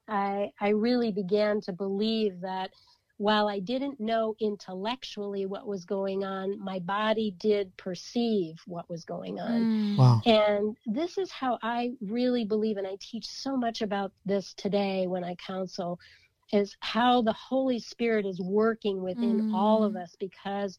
[0.09, 2.71] I, I really began to believe that
[3.17, 9.05] while I didn't know intellectually what was going on, my body did perceive what was
[9.05, 9.63] going on.
[9.63, 9.99] Mm.
[9.99, 10.21] Wow.
[10.27, 15.07] And this is how I really believe, and I teach so much about this today
[15.07, 16.01] when I counsel,
[16.55, 19.55] is how the Holy Spirit is working within mm.
[19.55, 20.03] all of mm.
[20.03, 20.79] us because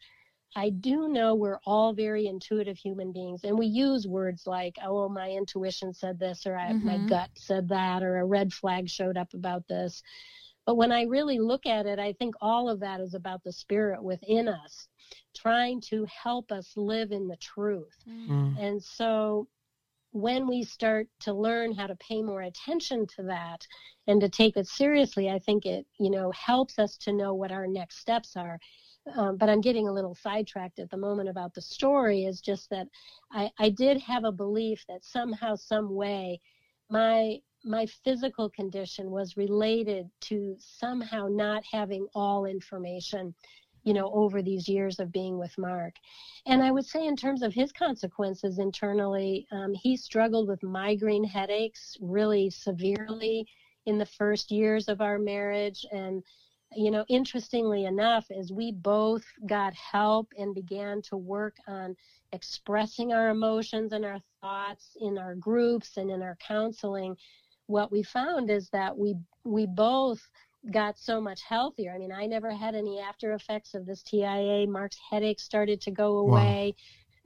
[0.55, 5.09] I do know we're all very intuitive human beings, and we use words like, oh,
[5.09, 6.85] my intuition said this, or mm-hmm.
[6.85, 10.01] my gut said that, or a red flag showed up about this.
[10.65, 13.51] But when I really look at it, I think all of that is about the
[13.51, 14.88] spirit within us
[15.35, 17.95] trying to help us live in the truth.
[18.07, 18.57] Mm.
[18.57, 19.47] And so
[20.15, 23.67] when we start to learn how to pay more attention to that
[24.08, 27.51] and to take it seriously, I think it, you know, helps us to know what
[27.51, 28.58] our next steps are.
[29.13, 32.69] Um, but I'm getting a little sidetracked at the moment about the story is just
[32.69, 32.88] that
[33.34, 36.39] I, I did have a belief that somehow, some way,
[36.89, 43.34] my my physical condition was related to somehow not having all information
[43.86, 45.95] you know over these years of being with mark.
[46.45, 51.24] And i would say in terms of his consequences internally um, he struggled with migraine
[51.24, 53.48] headaches really severely
[53.86, 55.86] in the first years of our marriage.
[55.91, 56.24] And
[56.76, 61.95] you know, interestingly enough, as we both got help and began to work on
[62.34, 67.15] expressing our emotions and our thoughts in our groups and in our counseling,
[67.67, 70.21] what we found is that we we both
[70.71, 71.93] got so much healthier.
[71.93, 74.67] I mean, I never had any after effects of this TIA.
[74.67, 76.75] Mark's headache started to go away.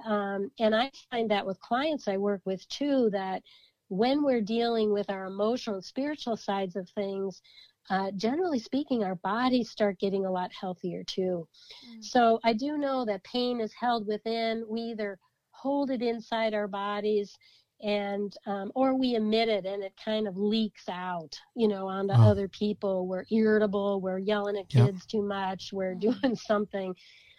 [0.05, 0.11] Wow.
[0.11, 3.43] Um, and I find that with clients I work with too, that
[3.89, 7.41] when we're dealing with our emotional and spiritual sides of things,
[7.89, 11.47] uh, generally speaking, our bodies start getting a lot healthier too.
[11.89, 12.03] Mm.
[12.03, 14.63] So I do know that pain is held within.
[14.69, 15.17] We either
[15.51, 17.35] hold it inside our bodies
[17.81, 22.13] and um, or we emit it and it kind of leaks out you know onto
[22.13, 22.29] oh.
[22.29, 23.07] other people.
[23.07, 25.07] We're irritable we're yelling at kids yep.
[25.07, 26.95] too much we're doing something.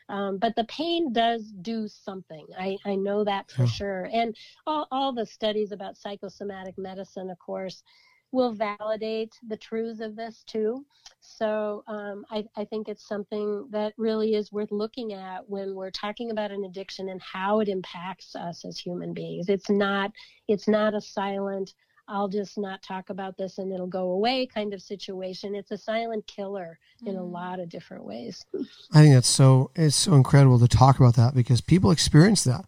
[0.08, 2.44] Um, but the pain does do something.
[2.58, 4.08] I, I know that for sure.
[4.12, 4.34] And
[4.66, 7.82] all, all the studies about psychosomatic medicine of course
[8.32, 10.84] will validate the truths of this too.
[11.20, 15.90] So um, I, I, think it's something that really is worth looking at when we're
[15.90, 19.48] talking about an addiction and how it impacts us as human beings.
[19.48, 20.12] It's not
[20.48, 21.74] it's not a silent
[22.10, 25.54] I'll just not talk about this and it'll go away kind of situation.
[25.54, 27.32] It's a silent killer in a mm.
[27.32, 28.44] lot of different ways.
[28.92, 32.64] I think that's so it's so incredible to talk about that because people experience that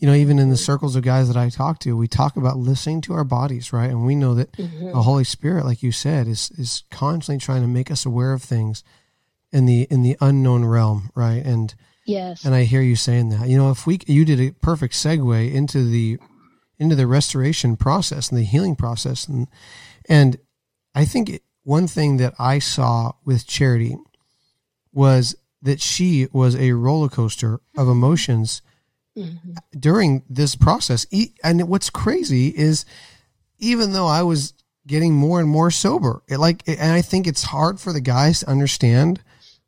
[0.00, 2.56] you know, even in the circles of guys that I talk to, we talk about
[2.56, 3.90] listening to our bodies, right?
[3.90, 4.86] And we know that mm-hmm.
[4.86, 8.42] the Holy Spirit, like you said, is is constantly trying to make us aware of
[8.42, 8.82] things
[9.52, 11.44] in the in the unknown realm, right?
[11.44, 11.74] And
[12.06, 13.46] yes, and I hear you saying that.
[13.46, 16.18] You know, if we you did a perfect segue into the
[16.78, 19.48] into the restoration process and the healing process, and
[20.08, 20.38] and
[20.94, 23.98] I think one thing that I saw with Charity
[24.94, 27.90] was that she was a roller coaster of mm-hmm.
[27.90, 28.62] emotions
[29.16, 29.52] mm-hmm.
[29.78, 31.06] during this process.
[31.42, 32.84] And what's crazy is
[33.58, 34.54] even though I was
[34.86, 38.40] getting more and more sober, it like, and I think it's hard for the guys
[38.40, 39.22] to understand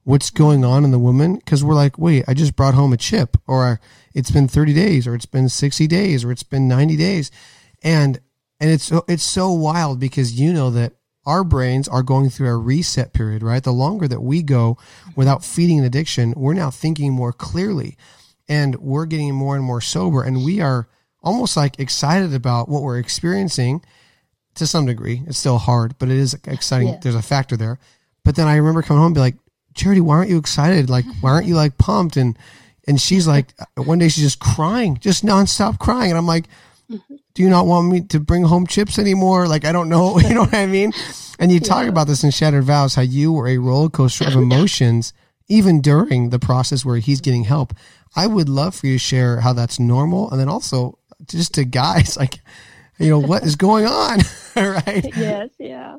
[0.04, 2.96] what's going on in the woman because we're like, wait, I just brought home a
[2.96, 3.80] chip, or
[4.14, 7.30] it's been 30 days, or it's been 60 days, or it's been 90 days.
[7.82, 8.20] And,
[8.58, 12.56] and it's, it's so wild because you know that our brains are going through a
[12.56, 13.62] reset period, right?
[13.62, 14.76] The longer that we go
[15.14, 17.96] without feeding an addiction, we're now thinking more clearly
[18.48, 20.88] and we're getting more and more sober and we are
[21.22, 23.82] almost like excited about what we're experiencing
[24.54, 25.22] to some degree.
[25.26, 26.88] It's still hard, but it is exciting.
[26.88, 26.98] Yeah.
[27.02, 27.78] There's a factor there.
[28.24, 29.36] But then I remember coming home and be like,
[29.74, 30.90] Charity, why aren't you excited?
[30.90, 32.16] Like, why aren't you like pumped?
[32.16, 32.38] And,
[32.86, 36.10] and she's like, uh, one day she's just crying, just nonstop crying.
[36.10, 36.44] And I'm like,
[36.88, 39.46] do you not want me to bring home chips anymore?
[39.48, 40.18] Like, I don't know.
[40.22, 40.92] You know what I mean?
[41.38, 41.88] And you talk yeah.
[41.88, 45.14] about this in Shattered Vows, how you were a roller coaster of emotions,
[45.48, 47.74] even during the process where he's getting help.
[48.14, 51.64] I would love for you to share how that's normal, and then also just to
[51.64, 52.40] guys, like,
[52.98, 54.20] you know, what is going on,
[54.56, 55.10] right?
[55.16, 55.96] Yes, yeah.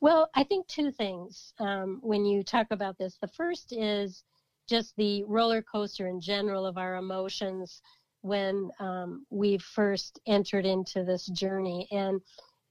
[0.00, 3.16] Well, I think two things um, when you talk about this.
[3.20, 4.22] The first is
[4.68, 7.80] just the roller coaster in general of our emotions
[8.22, 11.86] when um, we first entered into this journey.
[11.90, 12.20] And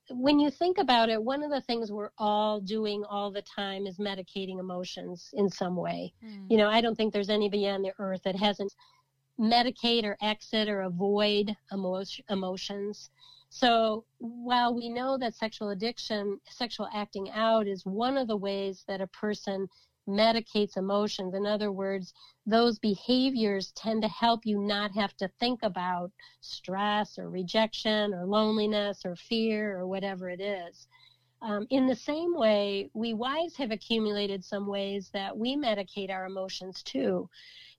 [0.10, 3.86] when you think about it, one of the things we're all doing all the time
[3.86, 6.14] is medicating emotions in some way.
[6.24, 6.50] Mm.
[6.50, 8.74] You know, I don't think there's anybody on the earth that hasn't
[9.40, 13.10] medicate or exit or avoid emo- emotions.
[13.50, 18.84] So while we know that sexual addiction, sexual acting out is one of the ways
[18.88, 19.68] that a person
[20.08, 21.34] medicates emotions.
[21.34, 22.14] In other words,
[22.46, 26.12] those behaviors tend to help you not have to think about
[26.42, 30.88] stress or rejection or loneliness or fear or whatever it is.
[31.42, 36.26] Um, in the same way, we wives have accumulated some ways that we medicate our
[36.26, 37.30] emotions too.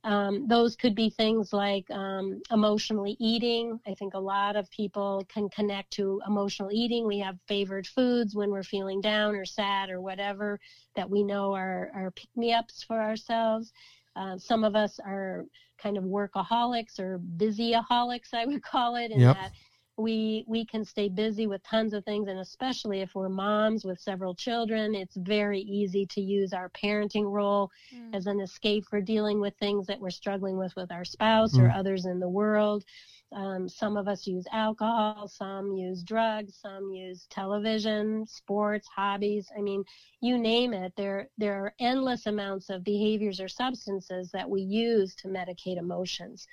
[0.04, 3.80] Um, those could be things like um, emotionally eating.
[3.86, 7.06] I think a lot of people can connect to emotional eating.
[7.06, 10.60] We have favored foods when we're feeling down or sad or whatever
[10.94, 13.72] that we know are, are pick me ups for ourselves.
[14.14, 15.46] Uh, some of us are
[15.78, 19.36] kind of workaholics or busyaholics, I would call it, in yep.
[19.36, 19.52] that
[19.96, 24.00] we we can stay busy with tons of things and especially if we're moms with
[24.00, 28.14] several children it's very easy to use our parenting role mm.
[28.14, 31.62] as an escape for dealing with things that we're struggling with with our spouse mm.
[31.62, 32.84] or others in the world
[33.32, 39.60] um, some of us use alcohol some use drugs some use television sports hobbies i
[39.60, 39.84] mean
[40.20, 45.14] you name it there there are endless amounts of behaviors or substances that we use
[45.14, 46.48] to medicate emotions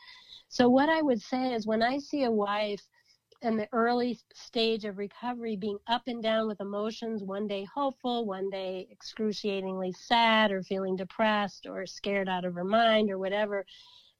[0.47, 2.81] so what i would say is when i see a wife
[3.41, 8.25] in the early stage of recovery being up and down with emotions, one day hopeful,
[8.25, 13.65] one day excruciatingly sad or feeling depressed or scared out of her mind or whatever,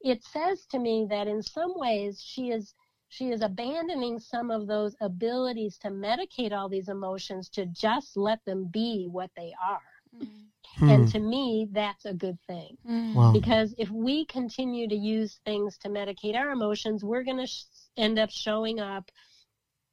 [0.02, 2.74] it says to me that in some ways she is
[3.10, 8.40] she is abandoning some of those abilities to medicate all these emotions to just let
[8.46, 9.82] them be what they are.
[10.16, 10.90] Mm-hmm.
[10.90, 11.10] And hmm.
[11.10, 12.78] to me, that's a good thing.
[12.90, 13.14] Mm.
[13.14, 13.34] Wow.
[13.34, 17.64] Because if we continue to use things to medicate our emotions, we're going to sh-
[17.98, 19.12] end up showing up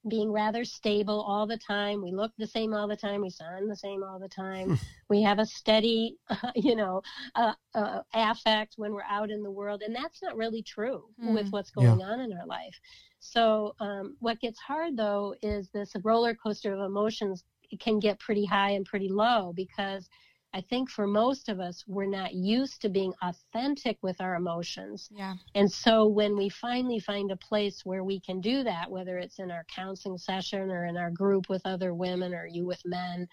[0.08, 2.02] being rather stable all the time.
[2.02, 3.20] We look the same all the time.
[3.20, 4.78] We sound the same all the time.
[5.08, 7.02] we have a steady, uh, you know,
[7.34, 11.34] uh, uh, affect when we're out in the world, and that's not really true mm.
[11.34, 12.06] with what's going yeah.
[12.06, 12.78] on in our life.
[13.20, 17.44] So, um, what gets hard though is this roller coaster of emotions
[17.80, 20.08] can get pretty high and pretty low because
[20.54, 25.08] I think for most of us, we're not used to being authentic with our emotions.
[25.12, 25.34] Yeah.
[25.54, 29.38] And so when we finally find a place where we can do that, whether it's
[29.38, 33.28] in our counseling session or in our group with other women or you with men,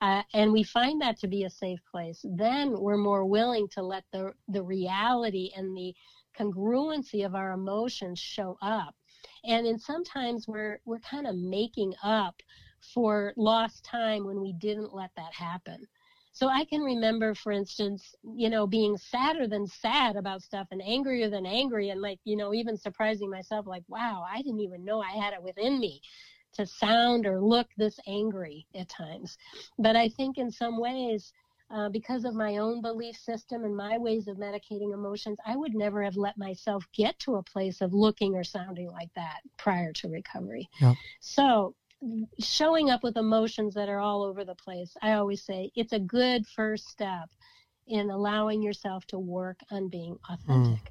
[0.00, 3.82] uh, and we find that to be a safe place, then we're more willing to
[3.82, 5.94] let the, the reality and the
[6.38, 8.94] congruency of our emotions show up.
[9.44, 12.42] And in sometimes we're, we're kind of making up
[12.92, 15.86] for lost time when we didn't let that happen.
[16.36, 20.82] So I can remember, for instance, you know, being sadder than sad about stuff and
[20.82, 24.84] angrier than angry and like, you know, even surprising myself like, wow, I didn't even
[24.84, 26.02] know I had it within me
[26.52, 29.38] to sound or look this angry at times.
[29.78, 31.32] But I think in some ways,
[31.70, 35.74] uh, because of my own belief system and my ways of medicating emotions, I would
[35.74, 39.90] never have let myself get to a place of looking or sounding like that prior
[39.94, 40.68] to recovery.
[40.82, 40.96] Yep.
[41.20, 41.74] So
[42.38, 45.98] showing up with emotions that are all over the place, I always say it's a
[45.98, 47.28] good first step
[47.88, 50.90] in allowing yourself to work on being authentic.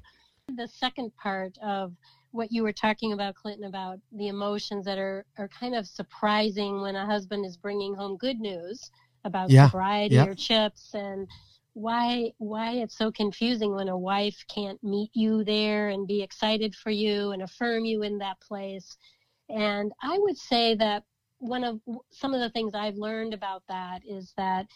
[0.50, 0.56] Mm.
[0.56, 1.92] The second part of
[2.30, 6.80] what you were talking about, Clinton, about the emotions that are, are kind of surprising
[6.80, 8.90] when a husband is bringing home good news
[9.24, 9.66] about yeah.
[9.66, 10.28] sobriety yep.
[10.28, 11.26] or chips and
[11.72, 16.74] why why it's so confusing when a wife can't meet you there and be excited
[16.74, 18.96] for you and affirm you in that place
[19.48, 21.04] and I would say that
[21.38, 21.80] one of
[22.10, 24.66] some of the things I've learned about that is that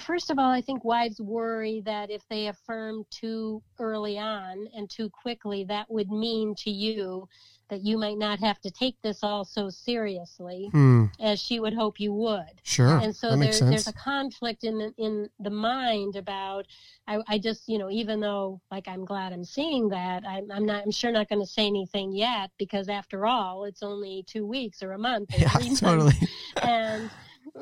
[0.00, 4.88] first of all, I think wives worry that if they affirm too early on and
[4.88, 7.26] too quickly, that would mean to you
[7.68, 11.06] that you might not have to take this all so seriously hmm.
[11.20, 12.60] as she would hope you would.
[12.62, 12.98] Sure.
[12.98, 16.66] And so there, there's a conflict in the, in the mind about,
[17.06, 20.66] I, I, just, you know, even though like I'm glad I'm seeing that, I'm, I'm
[20.66, 24.46] not, I'm sure not going to say anything yet because after all, it's only two
[24.46, 25.30] weeks or a month.
[25.38, 26.14] yeah, totally.
[26.62, 27.10] and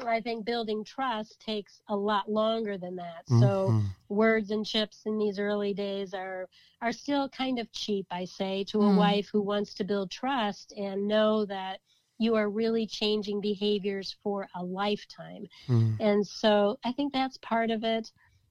[0.05, 3.27] I think building trust takes a lot longer than that.
[3.31, 3.41] Mm-hmm.
[3.41, 6.49] So words and chips in these early days are
[6.83, 8.97] are still kind of cheap, I say, to a mm.
[8.97, 11.81] wife who wants to build trust and know that
[12.19, 15.47] you are really changing behaviors for a lifetime.
[15.69, 15.97] Mm.
[16.01, 18.11] And so I think that's part of it.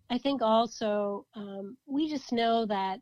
[0.10, 3.00] I think also um, we just know that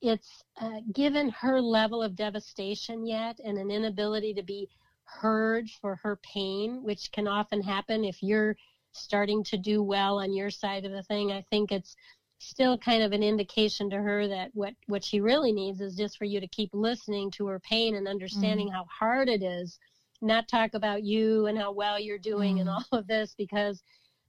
[0.00, 4.68] it's uh, given her level of devastation yet and an inability to be
[5.06, 8.56] heard for her pain, which can often happen if you're
[8.92, 11.96] starting to do well on your side of the thing, I think it's
[12.38, 16.18] still kind of an indication to her that what what she really needs is just
[16.18, 18.72] for you to keep listening to her pain and understanding mm.
[18.72, 19.78] how hard it is
[20.22, 22.60] not talk about you and how well you're doing mm.
[22.60, 23.82] and all of this because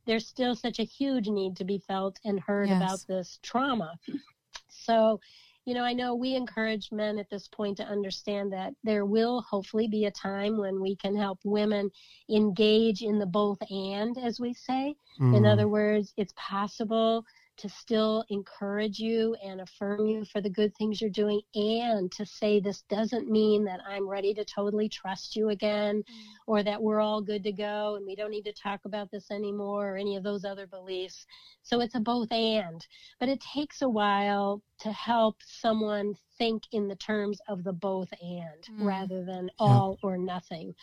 [0.06, 2.78] there's still such a huge need to be felt and heard yes.
[2.82, 3.94] about this trauma
[4.70, 5.20] so
[5.68, 9.42] you know, I know we encourage men at this point to understand that there will
[9.42, 11.92] hopefully be a time when we can help women
[12.30, 14.96] engage in the both and, as we say.
[15.20, 15.36] Mm.
[15.36, 17.26] In other words, it's possible
[17.58, 22.26] to still encourage you and affirm you for the good things you're doing and to
[22.26, 26.26] say this doesn't mean that I'm ready to totally trust you again mm.
[26.46, 29.32] or that we're all good to go and we don't need to talk about this
[29.32, 31.26] anymore or any of those other beliefs.
[31.64, 32.86] So it's a both and,
[33.20, 38.10] but it takes a while to help someone think in the terms of the both
[38.22, 38.86] and mm.
[38.86, 40.76] rather than all or nothing.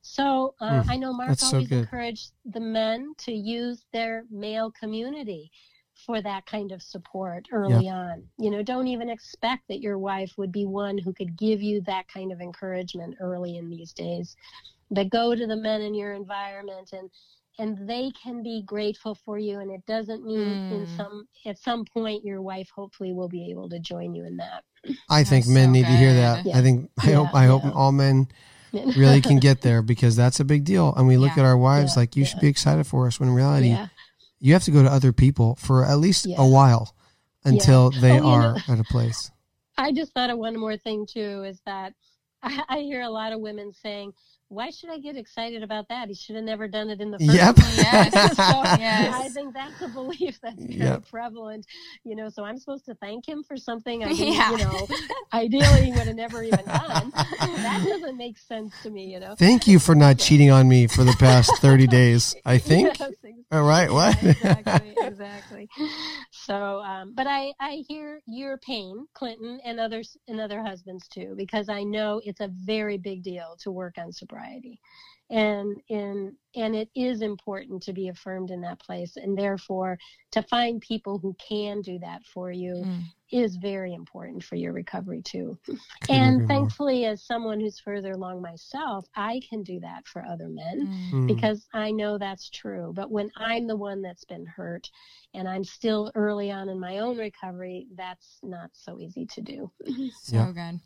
[0.00, 4.70] So uh, mm, I know Mark always so encouraged the men to use their male
[4.70, 5.50] community
[6.06, 8.22] for that kind of support early on.
[8.38, 11.80] You know, don't even expect that your wife would be one who could give you
[11.82, 14.36] that kind of encouragement early in these days.
[14.90, 17.10] But go to the men in your environment and
[17.58, 20.72] and they can be grateful for you and it doesn't mean mm.
[20.72, 24.36] in some at some point your wife hopefully will be able to join you in
[24.36, 24.62] that.
[25.08, 25.92] I think men so need good.
[25.92, 26.46] to hear that.
[26.46, 26.58] Yeah.
[26.58, 27.58] I think I yeah, hope I yeah.
[27.58, 28.28] hope all men
[28.72, 30.94] really can get there because that's a big deal.
[30.94, 33.34] And we look at our wives like you should be excited for us when in
[33.34, 33.76] reality
[34.38, 36.36] you have to go to other people for at least yeah.
[36.38, 36.94] a while
[37.44, 38.00] until yeah.
[38.02, 39.30] they oh, are know, at a place.
[39.78, 41.92] I just thought of one more thing too is that
[42.42, 44.12] I, I hear a lot of women saying,
[44.48, 46.08] why should I get excited about that?
[46.08, 47.56] He should have never done it in the first yep.
[47.56, 47.78] place.
[47.78, 48.12] Yes.
[48.36, 49.14] so yes.
[49.14, 51.08] I think that's a belief that's very yep.
[51.08, 51.66] prevalent.
[52.04, 54.50] You know, so I'm supposed to thank him for something I didn't, yeah.
[54.52, 54.86] you know,
[55.32, 57.10] ideally he would have never even done.
[57.10, 59.34] that doesn't make sense to me, you know.
[59.36, 62.88] Thank you for not cheating on me for the past 30 days, I think.
[62.88, 63.34] Yes, exactly.
[63.50, 64.22] All right, what?
[64.22, 65.68] exactly, exactly.
[66.46, 71.34] So, um, but I, I hear your pain, Clinton, and others and other husbands too,
[71.36, 74.78] because I know it's a very big deal to work on sobriety,
[75.30, 79.98] and in and it is important to be affirmed in that place, and therefore
[80.30, 83.02] to find people who can do that for you mm.
[83.30, 85.58] is very important for your recovery too.
[86.08, 87.10] and thankfully, more.
[87.10, 91.12] as someone who's further along myself, I can do that for other men mm.
[91.12, 91.26] mm.
[91.26, 92.92] because I know that's true.
[92.94, 94.90] But when I'm the one that's been hurt
[95.34, 99.70] and I'm still early on in my own recovery, that's not so easy to do.
[100.22, 100.52] so yeah.
[100.52, 100.80] good.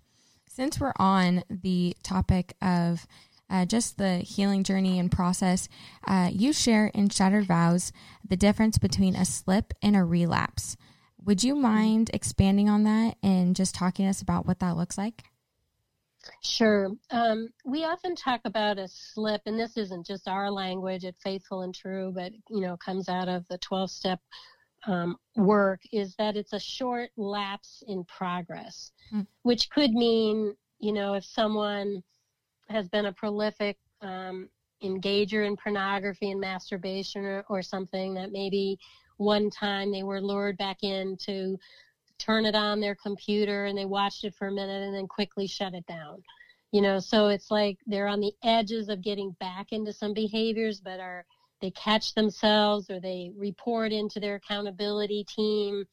[0.49, 3.07] Since we're on the topic of
[3.51, 5.69] uh, just the healing journey and process,
[6.07, 7.93] uh, you share in Shattered Vows
[8.27, 10.77] the difference between a slip and a relapse.
[11.25, 14.97] Would you mind expanding on that and just talking to us about what that looks
[14.97, 15.25] like?
[16.43, 16.91] Sure.
[17.11, 21.63] Um, we often talk about a slip, and this isn't just our language at Faithful
[21.63, 24.21] and True, but you know, comes out of the 12 step
[24.87, 25.81] um, work.
[25.93, 29.27] Is that it's a short lapse in progress, mm.
[29.43, 32.03] which could mean, you know, if someone
[32.71, 34.49] has been a prolific um,
[34.83, 38.79] engager in pornography and masturbation or, or something that maybe
[39.19, 41.59] one time they were lured back in to
[42.19, 45.47] turn it on their computer and they watched it for a minute and then quickly
[45.47, 46.23] shut it down.
[46.73, 50.81] You know, so it's like they're on the edges of getting back into some behaviors,
[50.81, 51.25] but are
[51.61, 55.85] they catch themselves or they report into their accountability team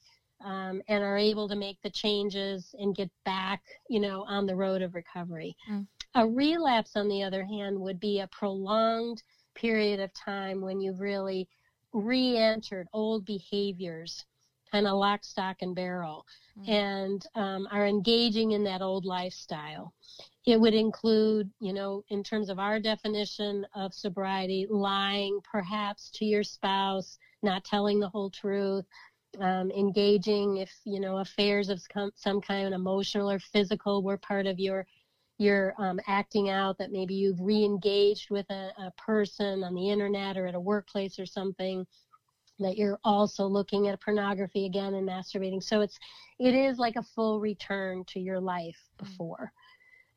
[0.45, 4.55] um, and are able to make the changes and get back, you know, on the
[4.55, 5.55] road of recovery.
[5.69, 5.88] Mm.
[6.18, 9.22] A relapse, on the other hand, would be a prolonged
[9.53, 11.47] period of time when you've really
[11.93, 14.26] re entered old behaviors,
[14.72, 16.26] kind of lock, stock, and barrel,
[16.57, 16.72] mm-hmm.
[16.72, 19.93] and um, are engaging in that old lifestyle.
[20.47, 26.26] It would include, you know, in terms of our definition of sobriety, lying perhaps to
[26.26, 28.86] your spouse, not telling the whole truth,
[29.39, 34.47] um, engaging if you know affairs of some, some kind emotional or physical were part
[34.47, 34.88] of your
[35.38, 40.38] you're um, acting out that maybe you've re-engaged with a, a, person on the internet
[40.38, 41.85] or at a workplace or something
[42.59, 45.99] that you're also looking at pornography again and masturbating so it's
[46.39, 49.05] it is like a full return to your life mm.
[49.05, 49.51] before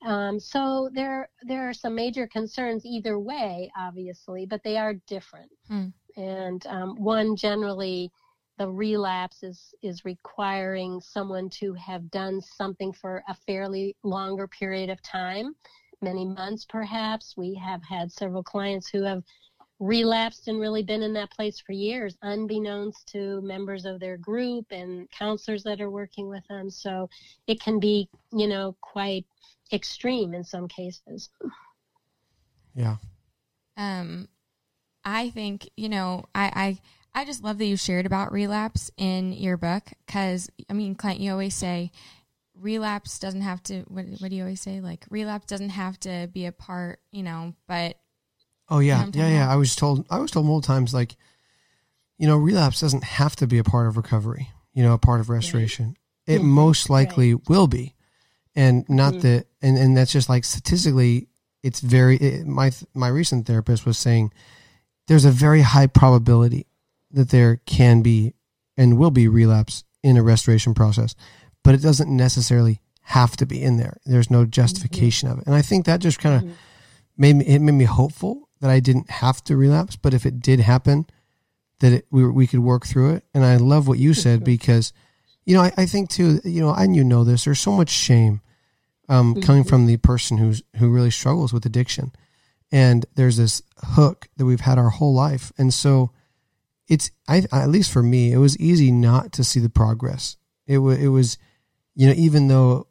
[0.06, 5.50] um, so there there are some major concerns either way obviously but they are different
[5.70, 5.92] mm.
[6.16, 8.10] and um, one generally
[8.60, 14.90] the relapse is is requiring someone to have done something for a fairly longer period
[14.90, 15.54] of time
[16.02, 17.34] many months perhaps.
[17.38, 19.22] We have had several clients who have
[19.78, 24.66] relapsed and really been in that place for years unbeknownst to members of their group
[24.70, 26.68] and counselors that are working with them.
[26.68, 27.08] So
[27.46, 29.24] it can be you know quite
[29.72, 31.30] extreme in some cases.
[32.74, 32.96] Yeah.
[33.78, 34.28] Um
[35.02, 36.78] I think, you know, I, I,
[37.14, 41.20] I just love that you shared about relapse in your book because, I mean, Clint,
[41.20, 41.90] you always say
[42.54, 44.80] relapse doesn't have to, what, what do you always say?
[44.80, 47.96] Like, relapse doesn't have to be a part, you know, but.
[48.68, 49.00] Oh, yeah.
[49.00, 49.44] I'm Yeah, yeah.
[49.44, 51.16] about- I was told, I was told multiple times, like,
[52.18, 55.20] you know, relapse doesn't have to be a part of recovery, you know, a part
[55.20, 55.96] of restoration.
[56.26, 56.44] It Mhm.
[56.44, 57.96] most likely will be.
[58.54, 59.20] And not Mhm.
[59.22, 61.28] that, and, and that's just like statistically,
[61.62, 64.32] it's very, it, my, my recent therapist was saying
[65.08, 66.66] there's a very high probability
[67.10, 68.34] that there can be
[68.76, 71.14] and will be relapse in a restoration process,
[71.62, 73.98] but it doesn't necessarily have to be in there.
[74.06, 75.46] There's no justification of it.
[75.46, 76.54] And I think that just kind of Mhm.
[77.16, 80.40] made me, it made me hopeful that I didn't have to relapse, but if it
[80.40, 81.06] did happen,
[81.80, 83.24] that it, we, we could work through it.
[83.34, 84.92] And I love what you said because,
[85.44, 87.90] you know, I, I think too, you know, and you know this, there's so much
[87.90, 88.40] shame
[89.08, 92.12] um, coming from the person who's, who really struggles with addiction.
[92.70, 95.52] And there's this hook that we've had our whole life.
[95.58, 96.12] And so
[96.90, 100.36] it's, I, at least for me, it was easy not to see the progress.
[100.66, 101.38] It was, it was,
[101.94, 102.88] you know, even though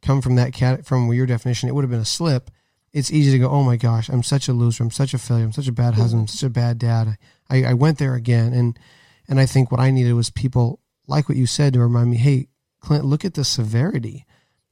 [0.00, 2.50] come from that cat, from your definition, it would have been a slip.
[2.92, 4.84] It's easy to go, oh my gosh, I'm such a loser.
[4.84, 5.44] I'm such a failure.
[5.44, 6.22] I'm such a bad husband.
[6.22, 7.18] I'm such a bad dad.
[7.50, 8.52] I, I went there again.
[8.52, 8.78] And,
[9.28, 12.16] and I think what I needed was people like what you said to remind me,
[12.16, 12.46] hey,
[12.80, 14.24] Clint, look at the severity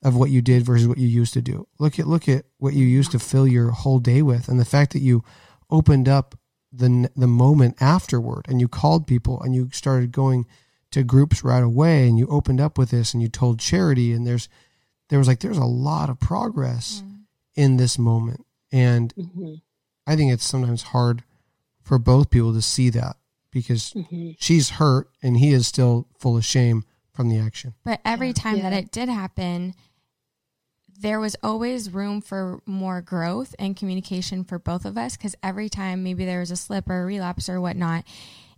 [0.03, 1.67] of what you did versus what you used to do.
[1.79, 4.65] Look at look at what you used to fill your whole day with, and the
[4.65, 5.25] fact that you
[5.71, 6.35] opened up
[6.73, 10.47] the the moment afterward, and you called people, and you started going
[10.91, 14.27] to groups right away, and you opened up with this, and you told charity, and
[14.27, 14.49] there's
[15.09, 17.03] there was like there's a lot of progress
[17.55, 19.61] in this moment, and Mhm.
[20.07, 21.23] I think it's sometimes hard
[21.83, 23.17] for both people to see that
[23.51, 24.37] because Mhm.
[24.39, 27.75] she's hurt and he is still full of shame from the action.
[27.85, 29.75] But every time that it did happen,
[31.03, 35.69] there was always room for more growth and communication for both of us because every
[35.69, 38.05] time maybe there was a slip or a relapse or whatnot,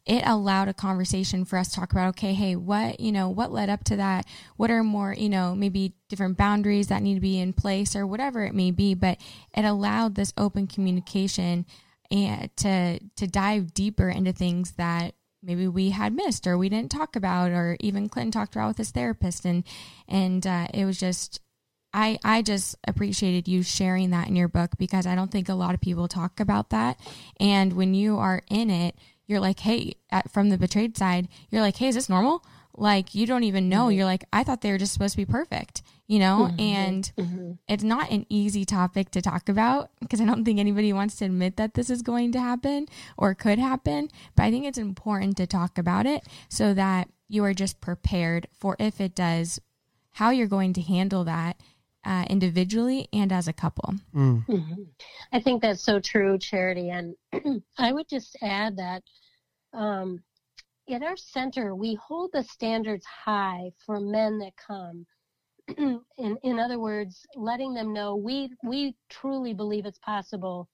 [0.04, 3.50] it allowed a conversation for us to talk about okay hey what you know what
[3.50, 4.26] led up to that?
[4.56, 8.06] What are more you know maybe different boundaries that need to be in place or
[8.06, 8.92] whatever it may be?
[8.92, 9.18] But
[9.56, 11.64] it allowed this open communication
[12.10, 16.90] and to to dive deeper into things that maybe we had missed or we didn't
[16.90, 19.64] talk about or even Clinton talked about with his therapist and
[20.06, 21.40] and uh, it was just
[21.94, 25.54] I I just appreciated you sharing that in your book because I don't think a
[25.54, 26.98] lot of people talk about that.
[27.40, 31.62] And when you are in it you're like hey at, from the betrayed side you're
[31.62, 32.44] like hey is this normal?
[32.76, 33.88] Like you don't even know.
[33.88, 36.50] You're like I thought they were just supposed to be perfect you know?
[36.58, 37.56] And Mhm.
[37.66, 41.24] it's not an easy topic to talk about because I don't think anybody wants to
[41.24, 42.86] admit that this is going to happen
[43.16, 44.10] or could happen.
[44.36, 48.48] But I think it's important to talk about it so that you are just prepared
[48.52, 49.58] for if it does,
[50.12, 51.56] how you're going to handle that
[52.04, 53.94] uh, individually and as a couple.
[54.14, 54.46] Mm.
[54.46, 54.86] Mhm.
[55.32, 56.90] I think that's so true, Charity.
[56.90, 57.14] And
[57.78, 59.02] I would just add that
[59.72, 60.22] um,
[60.88, 65.06] at our center, we hold the standards high for men that come.
[65.78, 70.68] in, in other words, letting them know we we truly believe it's possible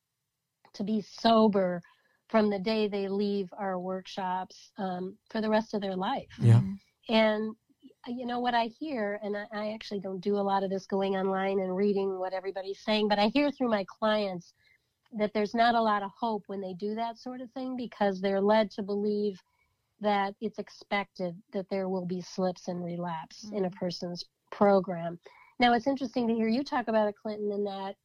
[0.75, 1.81] to be sober
[2.29, 6.29] from the day they leave our workshops um, for the rest of their life.
[6.39, 6.61] Yeah.
[7.09, 7.55] And
[8.07, 10.71] Uh, you know what I hear, and I, I actually don't do a lot of
[10.71, 14.55] this going online and reading what everybody's saying, but I hear through my clients
[15.13, 18.21] that there's not a lot of hope when they do that sort of thing because
[18.21, 19.41] they're led to believe
[20.01, 23.75] that it's expected that there will be slips and relapse in a mm.
[23.75, 25.19] person's program.
[25.59, 27.97] Now, it's interesting to hear you talk about it, Clinton, in that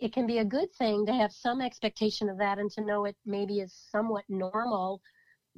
[0.00, 3.04] it can be a good thing to have some expectation of that and to know
[3.04, 5.00] it maybe is somewhat normal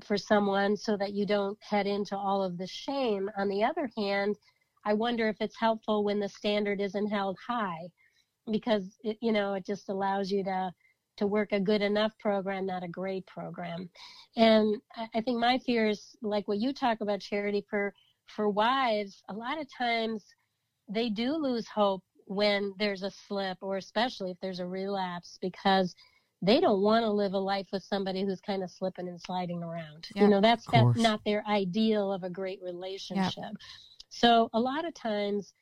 [0.05, 3.31] for someone so that you don't head into all of the shame.
[3.37, 4.37] On the other hand,
[4.85, 7.89] I wonder if it's helpful when the standard isn't held high
[8.51, 10.73] because it, you know it just allows you to
[11.19, 13.89] to work a good enough program, not a great program.
[14.37, 14.77] And
[15.15, 17.93] I, think my fear is like what you talk about, charity for
[18.35, 19.23] for wives.
[19.29, 20.25] A lot of times
[20.89, 25.95] they do lose hope when there's a slip, or especially if there's a relapse, because
[26.43, 29.63] they don't want to live a life with somebody who's kind of slipping and sliding
[29.63, 30.09] around.
[30.15, 33.57] Yeah, you know, that's that's not their ideal of a great relationship.
[34.09, 35.55] So a lot of times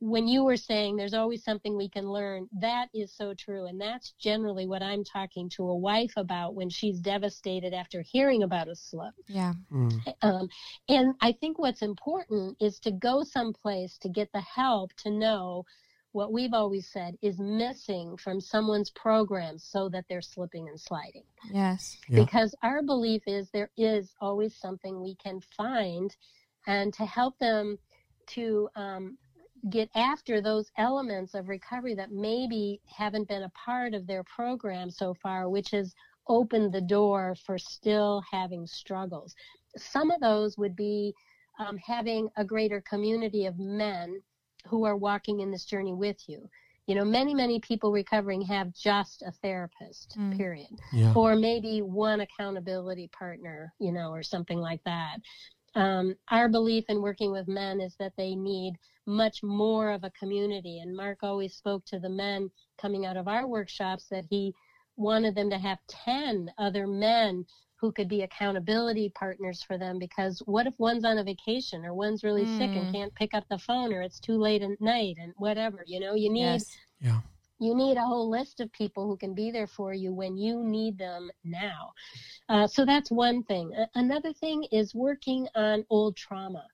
[0.00, 3.66] when you were saying there's always something we can learn, that is so true.
[3.66, 8.42] And that's generally what I'm talking to a wife about when she's devastated after hearing
[8.42, 9.14] about a slip.
[9.26, 9.54] Yeah.
[9.72, 10.14] Mm.
[10.22, 10.48] Um,
[10.88, 15.64] and I think what's important is to go someplace to get the help to know
[16.14, 21.24] what we've always said is missing from someone's program so that they're slipping and sliding
[21.52, 21.98] Yes.
[22.08, 22.24] Yeah.
[22.24, 26.14] because our belief is there is always something we can find
[26.68, 27.76] and to help them
[28.28, 29.18] to um,
[29.70, 34.90] get after those elements of recovery that maybe haven't been a part of their program
[34.90, 35.94] so far which has
[36.28, 39.34] opened the door for still having struggles.
[39.76, 41.12] Some of those would be
[41.58, 44.20] um, having a greater community of men
[44.68, 46.48] who are walking in this journey with you.
[46.86, 50.36] You know, many, many people recovering have just a therapist, mm.
[50.36, 50.68] period.
[50.92, 51.14] Yeah.
[51.14, 55.16] Or maybe one accountability partner, you know, or something like that.
[55.74, 58.74] Um, our belief in working with men is that they need
[59.06, 60.80] much more of a community.
[60.80, 62.50] And Mark always spoke to the men
[62.80, 64.54] coming out of our workshops that he
[64.96, 67.44] wanted them to have 10 other men
[67.76, 71.94] who could be accountability partners for them because what if one's on a vacation or
[71.94, 72.58] one's really mm.
[72.58, 72.92] sick and mm.
[72.92, 76.14] can't pick up the phone or it's too late at night and whatever you know
[76.14, 76.76] you need yes.
[77.00, 77.20] yeah
[77.60, 80.62] you need a whole list of people who can be there for you when you
[80.62, 81.92] need them now
[82.48, 86.66] uh, so that's one thing another thing is working on old trauma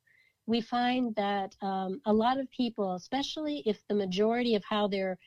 [0.46, 5.18] we find that um, a lot of people especially if the majority of how they're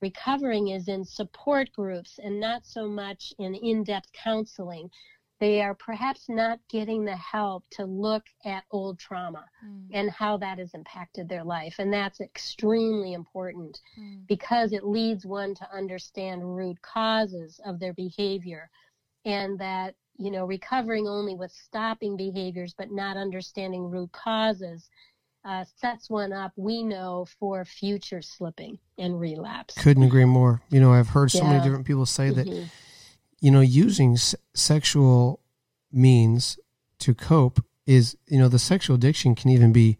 [0.00, 4.88] recovering is in support groups and not so much in in-depth counseling
[5.40, 9.86] they are perhaps not getting the help to look at old trauma mm.
[9.92, 11.76] and how that has impacted their life.
[11.78, 14.26] And that's extremely important mm.
[14.26, 18.68] because it leads one to understand root causes of their behavior
[19.24, 24.88] and that, you know, recovering only with stopping behaviors but not understanding root causes
[25.44, 29.74] uh, sets one up, we know, for future slipping and relapse.
[29.74, 30.60] Couldn't agree more.
[30.68, 31.52] You know, I've heard so yeah.
[31.52, 32.68] many different people say that.
[33.40, 35.40] You know, using s- sexual
[35.92, 36.58] means
[36.98, 39.96] to cope is, you know, the sexual addiction can even be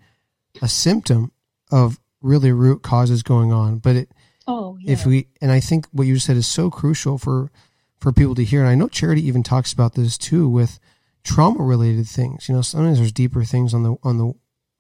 [0.60, 1.32] a symptom
[1.70, 3.78] of really root causes going on.
[3.78, 4.12] But it,
[4.46, 4.92] oh, yeah.
[4.92, 7.50] if we, and I think what you said is so crucial for,
[7.98, 8.60] for people to hear.
[8.60, 10.78] And I know Charity even talks about this too with
[11.24, 12.48] trauma related things.
[12.48, 14.34] You know, sometimes there's deeper things on the, on the,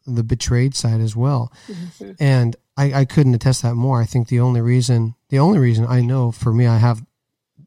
[0.06, 1.52] the betrayed side as well.
[1.68, 2.12] Mm-hmm.
[2.18, 4.00] And I, I couldn't attest that more.
[4.00, 7.04] I think the only reason, the only reason I know for me, I have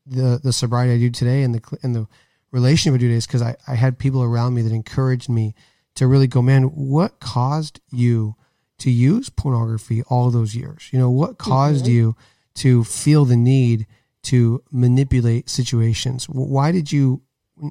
[0.06, 2.08] the the sobriety I do today and the and the
[2.52, 5.56] relationship I do today is because I, I had people around me that encouraged me
[5.96, 8.36] to really go, man, what caused you
[8.80, 10.90] to use pornography all those years?
[10.92, 11.94] You know, what caused mm-hmm.
[11.94, 12.16] you
[12.56, 13.88] to feel the need
[14.24, 16.26] to manipulate situations?
[16.26, 17.22] Why did you?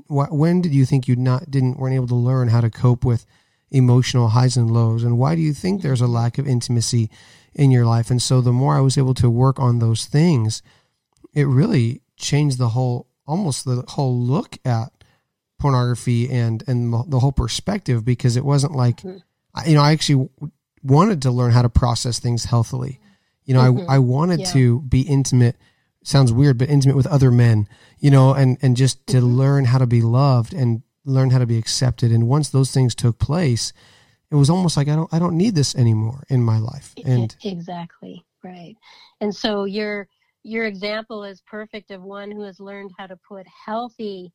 [0.09, 3.27] when did you think you not didn't weren't able to learn how to cope with
[3.71, 5.03] emotional highs and lows?
[5.03, 7.11] And why do you think there's a lack of intimacy
[7.55, 8.11] in your life?
[8.11, 10.63] And so the more I was able to work on those things,
[11.35, 14.93] it really changed the whole almost the whole look at
[15.59, 19.69] pornography and and the whole perspective because it wasn't like mm-hmm.
[19.69, 20.29] you know I actually
[20.83, 23.01] wanted to learn how to process things healthily.
[23.45, 23.91] You know, mm-hmm.
[23.91, 24.53] I I wanted yeah.
[24.53, 25.57] to be intimate.
[26.03, 27.69] Sounds weird, but intimate with other men.
[27.99, 29.27] You know, and and just to mm-hmm.
[29.27, 32.11] learn how to be loved and learn how to be accepted.
[32.11, 33.73] And once those things took place,
[34.31, 36.95] it was almost like I don't I don't need this anymore in my life.
[37.05, 38.77] And exactly right.
[39.21, 40.09] And so you're
[40.43, 44.33] your example is perfect of one who has learned how to put healthy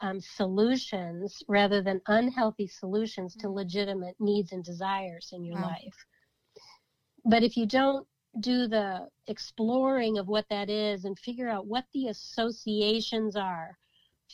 [0.00, 3.56] um, solutions rather than unhealthy solutions to mm-hmm.
[3.56, 5.68] legitimate needs and desires in your wow.
[5.68, 6.06] life.
[7.24, 8.06] But if you don't
[8.40, 13.78] do the exploring of what that is and figure out what the associations are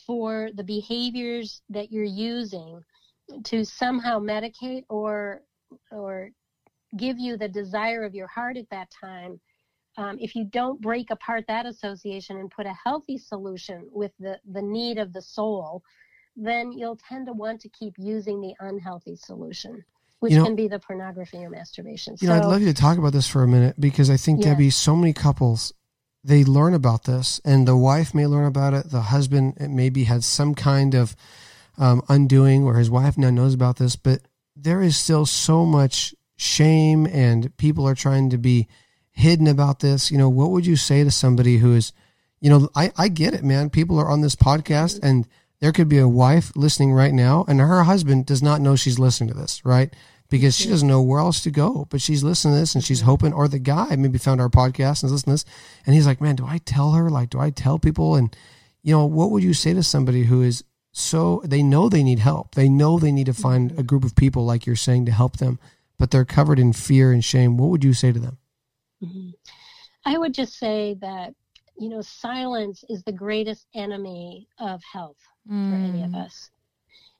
[0.05, 2.81] for the behaviors that you're using
[3.43, 5.43] to somehow medicate or
[5.91, 6.31] or
[6.97, 9.39] give you the desire of your heart at that time
[10.01, 14.39] um, if you don't break apart that association and put a healthy solution with the,
[14.51, 15.83] the need of the soul,
[16.35, 19.83] then you'll tend to want to keep using the unhealthy solution,
[20.19, 22.15] which you know, can be the pornography or masturbation.
[22.19, 24.17] You so, know, I'd love you to talk about this for a minute because I
[24.17, 24.49] think, yes.
[24.49, 25.71] Debbie, so many couples,
[26.23, 28.89] they learn about this and the wife may learn about it.
[28.89, 31.15] The husband maybe had some kind of
[31.77, 34.21] um, undoing or his wife now knows about this, but
[34.55, 38.67] there is still so much shame and people are trying to be
[39.11, 41.93] hidden about this, you know, what would you say to somebody who is,
[42.39, 43.69] you know, I, I get it, man.
[43.69, 45.27] People are on this podcast and
[45.59, 48.99] there could be a wife listening right now and her husband does not know she's
[48.99, 49.93] listening to this, right?
[50.29, 52.99] Because she doesn't know where else to go, but she's listening to this and she's
[52.99, 53.09] mm-hmm.
[53.09, 55.53] hoping, or the guy maybe found our podcast and is listening to this
[55.85, 57.09] and he's like, man, do I tell her?
[57.09, 58.15] Like, do I tell people?
[58.15, 58.35] And,
[58.81, 62.19] you know, what would you say to somebody who is so, they know they need
[62.19, 62.55] help.
[62.55, 63.79] They know they need to find mm-hmm.
[63.79, 65.59] a group of people like you're saying to help them,
[65.99, 67.57] but they're covered in fear and shame.
[67.57, 68.37] What would you say to them?
[69.03, 69.29] Mm-hmm.
[70.05, 71.33] I would just say that,
[71.77, 75.17] you know, silence is the greatest enemy of health
[75.49, 75.69] mm.
[75.69, 76.25] for any of mm.
[76.25, 76.49] us.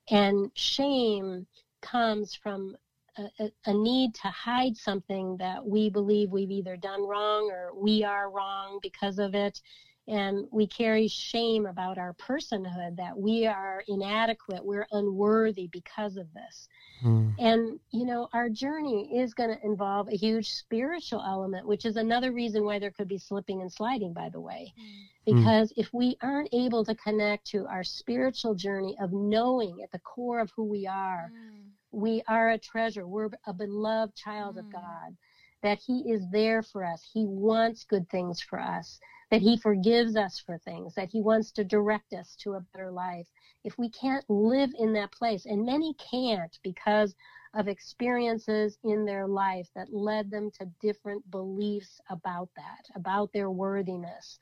[0.09, 1.45] And shame
[1.81, 2.75] comes from
[3.17, 8.03] a, a, need to hide something that we believe we've either done wrong or we
[8.03, 9.59] are wrong because of it.
[10.07, 16.27] And we carry shame about our personhood that we are inadequate, we're unworthy because of
[16.33, 16.67] this.
[17.03, 17.35] Mm.
[17.39, 21.97] And, you know, our journey is going to involve a huge spiritual element, which is
[21.97, 24.73] another reason why there could be slipping and sliding, by the way.
[24.79, 25.35] Mm.
[25.37, 25.77] Because mm.
[25.77, 30.39] if we aren't able to connect to our spiritual journey of knowing at the core
[30.39, 31.61] of who we are, mm.
[31.91, 34.73] we are a treasure, we're a beloved child of mm.
[34.73, 35.15] God,
[35.61, 38.99] that He is there for us, He wants good things for us
[39.31, 42.91] that he forgives us for things, that he wants to direct us to a better
[42.91, 43.27] life.
[43.63, 47.15] If we can't live in that place, and many can't because
[47.53, 53.49] of experiences in their life that led them to different beliefs about that, about their
[53.49, 54.37] worthiness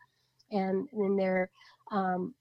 [0.51, 1.49] and in their
[1.91, 2.33] um,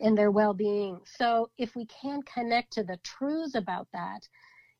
[0.00, 0.98] and their well-being.
[1.04, 4.26] So if we can't connect to the truths about that,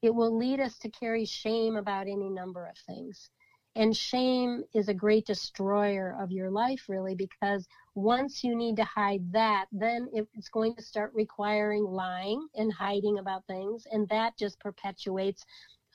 [0.02, 3.30] it will lead us to carry shame about any number of things.
[3.76, 7.66] And shame is a great destroyer of your life, really, because
[7.96, 13.18] once you need to hide that, then it's going to start requiring lying and hiding
[13.18, 13.86] about things.
[13.90, 15.44] And that just perpetuates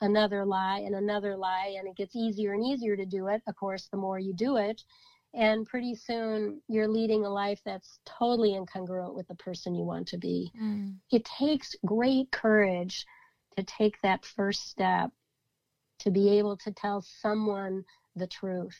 [0.02, 1.74] another lie and another lie.
[1.78, 4.56] And it gets easier and easier to do it, of course, the more you do
[4.58, 4.82] it.
[5.32, 10.08] And pretty soon you're leading a life that's totally incongruent with the person you want
[10.08, 10.50] to be.
[10.60, 10.96] Mm.
[11.12, 13.06] It takes great courage
[13.56, 15.12] to take that first step
[16.00, 17.84] to be able to tell someone
[18.16, 18.76] the truth.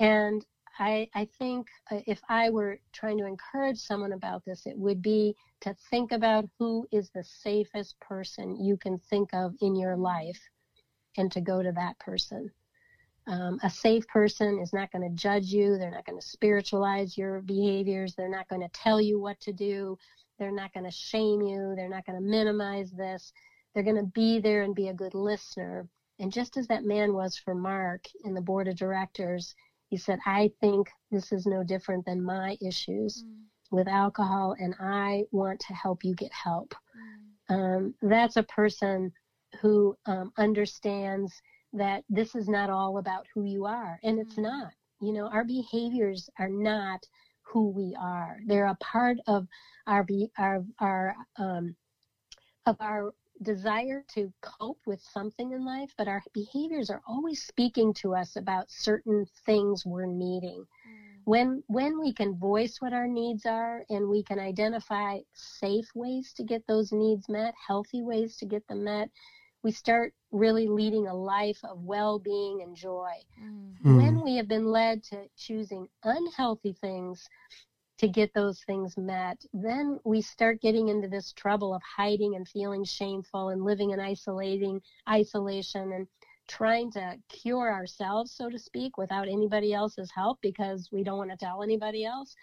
[0.00, 0.44] And
[0.78, 5.02] I, I think uh, if I were trying to encourage someone about this, it would
[5.02, 9.96] be to think about who is the safest person you can think of in your
[9.96, 10.40] life
[11.18, 12.50] and to go to that person.
[13.26, 15.78] Um, a safe person is not going to judge you.
[15.78, 18.14] They're not going to spiritualize your behaviors.
[18.14, 19.96] They're not going to tell you what to do.
[20.38, 21.74] They're not going to shame you.
[21.76, 23.32] They're not going to minimize this.
[23.74, 25.86] They're going to be there and be a good listener
[26.22, 29.56] and just as that man was for Mark in the board of directors,
[29.88, 33.40] he said, I think this is no different than my issues mm.
[33.72, 36.74] with alcohol, and I want to help you get help.
[37.50, 37.54] Mm.
[37.54, 39.12] Um, that's a person
[39.60, 41.34] who um, understands
[41.72, 44.44] that this is not all about who you are, and it's mm.
[44.44, 44.72] not.
[45.00, 47.04] You know, our behaviors are not
[47.42, 48.38] who we are.
[48.46, 49.48] They're a part of
[49.88, 51.74] our be, our our um,
[52.64, 53.12] of our
[53.42, 58.36] desire to cope with something in life, but our behaviors are always speaking to us
[58.36, 60.60] about certain things we're needing.
[60.60, 61.20] Mm.
[61.24, 66.32] When when we can voice what our needs are and we can identify safe ways
[66.34, 69.10] to get those needs met, healthy ways to get them met,
[69.62, 73.12] we start really leading a life of well-being and joy.
[73.40, 73.96] Mm.
[73.96, 77.28] When we have been led to choosing unhealthy things
[78.02, 82.48] to get those things met, then we start getting into this trouble of hiding and
[82.48, 86.08] feeling shameful and living in isolating isolation and
[86.48, 91.30] trying to cure ourselves, so to speak, without anybody else's help because we don't want
[91.30, 92.34] to tell anybody else.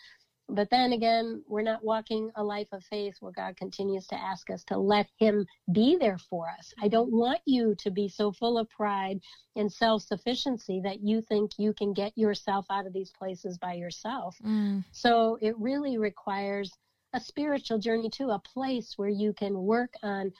[0.49, 4.49] But then again, we're not walking a life of faith where God continues to ask
[4.49, 6.73] us to let Him be there for us.
[6.81, 9.19] I don't want you to be so full of pride
[9.55, 13.73] and self sufficiency that you think you can get yourself out of these places by
[13.73, 14.35] yourself.
[14.43, 14.83] Mm.
[14.91, 16.71] So it really requires
[17.13, 20.31] a spiritual journey too, a place where you can work on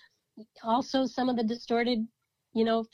[0.63, 2.07] also some of the distorted,
[2.53, 2.85] you know,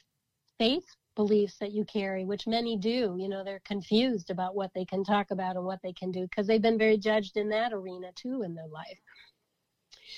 [0.58, 0.86] faith
[1.16, 3.16] beliefs that you carry, which many do.
[3.18, 6.22] You know, they're confused about what they can talk about and what they can do
[6.22, 9.00] because they've been very judged in that arena too in their life.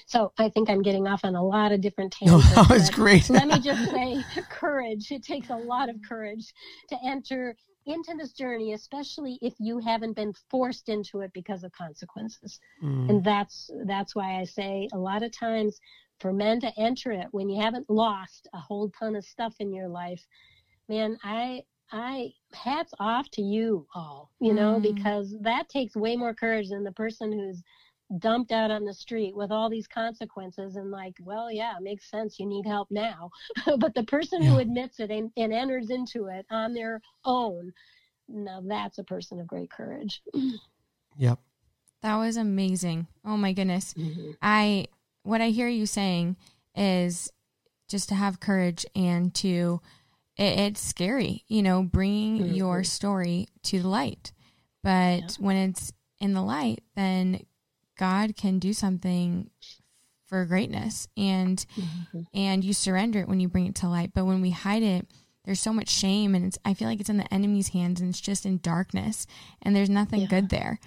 [0.06, 2.56] So I think I'm getting off on a lot of different tangents.
[2.56, 3.30] No, was great.
[3.30, 5.12] let me just say courage.
[5.12, 6.54] It takes a lot of courage
[6.90, 11.72] to enter into this journey, especially if you haven't been forced into it because of
[11.72, 12.60] consequences.
[12.84, 13.10] Mm.
[13.10, 15.80] And that's that's why I say a lot of times
[16.20, 19.72] for men to enter it when you haven't lost a whole ton of stuff in
[19.72, 20.26] your life,
[20.88, 24.96] man, I I hats off to you all, you know, mm.
[24.96, 27.64] because that takes way more courage than the person who's
[28.20, 32.10] dumped out on the street with all these consequences and like, well, yeah, it makes
[32.10, 32.40] sense.
[32.40, 33.30] You need help now.
[33.78, 34.50] but the person yeah.
[34.50, 37.74] who admits it and, and enters into it on their own,
[38.28, 40.22] now that's a person of great courage.
[41.18, 41.40] yep.
[42.02, 43.08] That was amazing.
[43.26, 43.94] Oh my goodness.
[43.94, 44.32] Mm-hmm.
[44.42, 44.88] I
[45.24, 46.38] what I hear you saying
[46.76, 47.32] is
[47.90, 49.82] just to have courage and to
[50.38, 52.54] it, it's scary, you know, bringing mm-hmm.
[52.54, 54.32] your story to the light.
[54.84, 55.28] But yeah.
[55.40, 57.46] when it's in the light, then
[57.98, 59.50] God can do something
[60.28, 62.22] for greatness and mm-hmm.
[62.34, 64.12] and you surrender it when you bring it to light.
[64.14, 65.08] But when we hide it,
[65.46, 68.10] there's so much shame and it's I feel like it's in the enemy's hands and
[68.10, 69.26] it's just in darkness
[69.62, 70.28] and there's nothing yeah.
[70.28, 70.80] good there.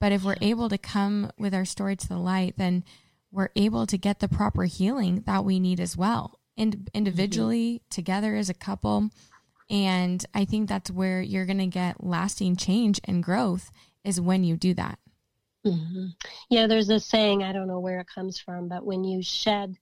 [0.00, 2.84] But if we're able to come with our story to the light, then
[3.30, 7.88] we're able to get the proper healing that we need as well in, individually, mm-hmm.
[7.90, 9.10] together as a couple.
[9.70, 13.70] And I think that's where you're going to get lasting change and growth
[14.04, 14.98] is when you do that.
[15.66, 16.08] Mm-hmm.
[16.50, 19.76] Yeah, there's a saying, I don't know where it comes from, but when you shed,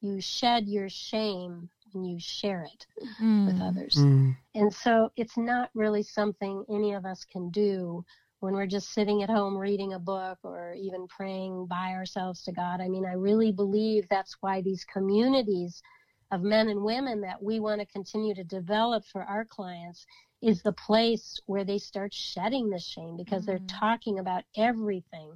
[0.00, 2.86] you shed your shame when you share it
[3.22, 3.46] mm.
[3.46, 3.94] with others.
[3.96, 4.36] Mm.
[4.54, 8.04] And so it's not really something any of us can do
[8.40, 12.52] when we're just sitting at home reading a book or even praying by ourselves to
[12.52, 12.80] God.
[12.80, 15.82] I mean, I really believe that's why these communities
[16.30, 20.06] of men and women that we want to continue to develop for our clients
[20.42, 23.50] is the place where they start shedding the shame because mm-hmm.
[23.50, 25.32] they're talking about everything,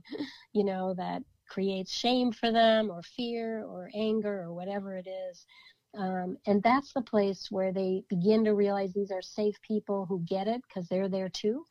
[0.52, 5.44] you know, that creates shame for them or fear or anger or whatever it is.
[5.96, 10.24] Um, and that's the place where they begin to realize these are safe people who
[10.26, 11.64] get it because they're there too.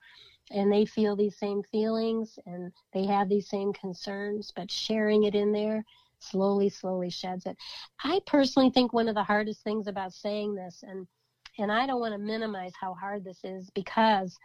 [0.52, 5.36] And they feel these same feelings and they have these same concerns, but sharing it
[5.36, 5.84] in there
[6.24, 7.58] slowly, slowly sheds it.
[8.04, 11.08] I personally think one of the hardest things about saying this, and
[11.58, 14.36] and I don't want to minimize how hard this is because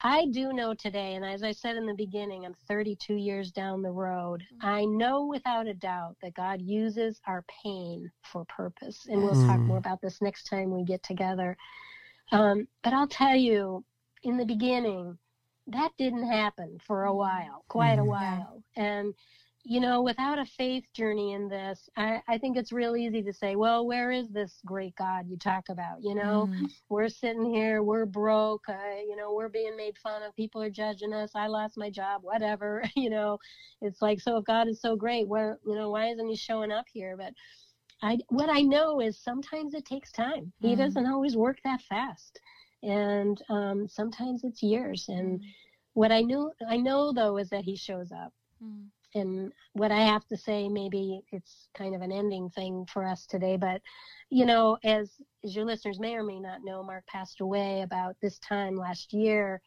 [0.00, 3.82] I do know today, and as I said in the beginning, I'm 32 years down
[3.82, 4.42] the road.
[4.42, 4.66] Mm-hmm.
[4.66, 9.06] I know without a doubt that God uses our pain for purpose.
[9.08, 9.46] And we'll mm.
[9.46, 11.56] talk more about this next time we get together.
[12.30, 13.84] Um, but I'll tell you,
[14.22, 15.18] in the beginning,
[15.66, 18.08] that didn't happen for a while, quite a mm-hmm.
[18.10, 18.62] while.
[18.76, 19.14] And
[19.68, 23.34] you know, without a faith journey in this, I, I, think it's real easy to
[23.34, 25.98] say, well, where is this great God you talk about?
[26.00, 26.70] You know, mm.
[26.88, 30.70] we're sitting here, we're broke, uh, you know, we're being made fun of, people are
[30.70, 33.36] judging us, I lost my job, whatever, you know,
[33.82, 36.72] it's like, so if God is so great, where, you know, why isn't he showing
[36.72, 37.14] up here?
[37.18, 37.34] But
[38.02, 40.50] I, what I know is sometimes it takes time.
[40.60, 40.78] He mm.
[40.78, 42.40] doesn't always work that fast.
[42.82, 45.04] And um, sometimes it's years.
[45.08, 45.44] And mm.
[45.92, 48.32] what I know, I know though, is that he shows up.
[48.64, 53.04] Mm and what I have to say, maybe it's kind of an ending thing for
[53.04, 53.80] us today, but
[54.30, 55.10] you know, as
[55.44, 59.12] as your listeners may or may not know, Mark passed away about this time last
[59.12, 59.60] year,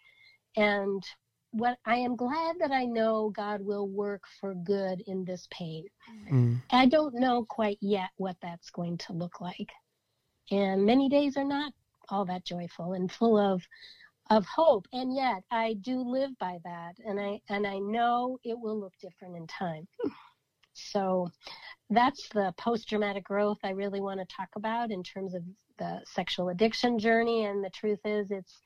[0.55, 1.03] and
[1.51, 5.85] what I am glad that I know God will work for good in this pain.
[6.31, 6.61] Mm.
[6.71, 9.71] I don't know quite yet what that's going to look like,
[10.51, 11.73] and many days are not
[12.09, 13.61] all that joyful and full of
[14.31, 18.57] of hope and yet i do live by that and i and i know it
[18.57, 19.85] will look different in time
[20.73, 21.29] so
[21.89, 25.43] that's the post traumatic growth i really want to talk about in terms of
[25.77, 28.61] the sexual addiction journey and the truth is it's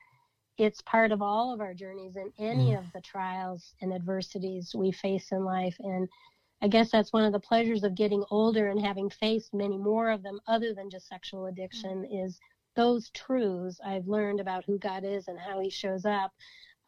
[0.56, 2.78] it's part of all of our journeys and any mm.
[2.78, 6.08] of the trials and adversities we face in life and
[6.62, 10.10] i guess that's one of the pleasures of getting older and having faced many more
[10.10, 12.24] of them other than just sexual addiction mm.
[12.24, 12.38] is
[12.76, 16.32] those truths I've learned about who God is and how He shows up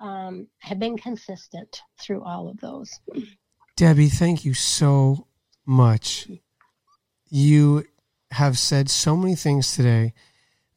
[0.00, 3.00] um, have been consistent through all of those.
[3.76, 5.26] Debbie, thank you so
[5.66, 6.28] much.
[7.30, 7.84] You
[8.30, 10.14] have said so many things today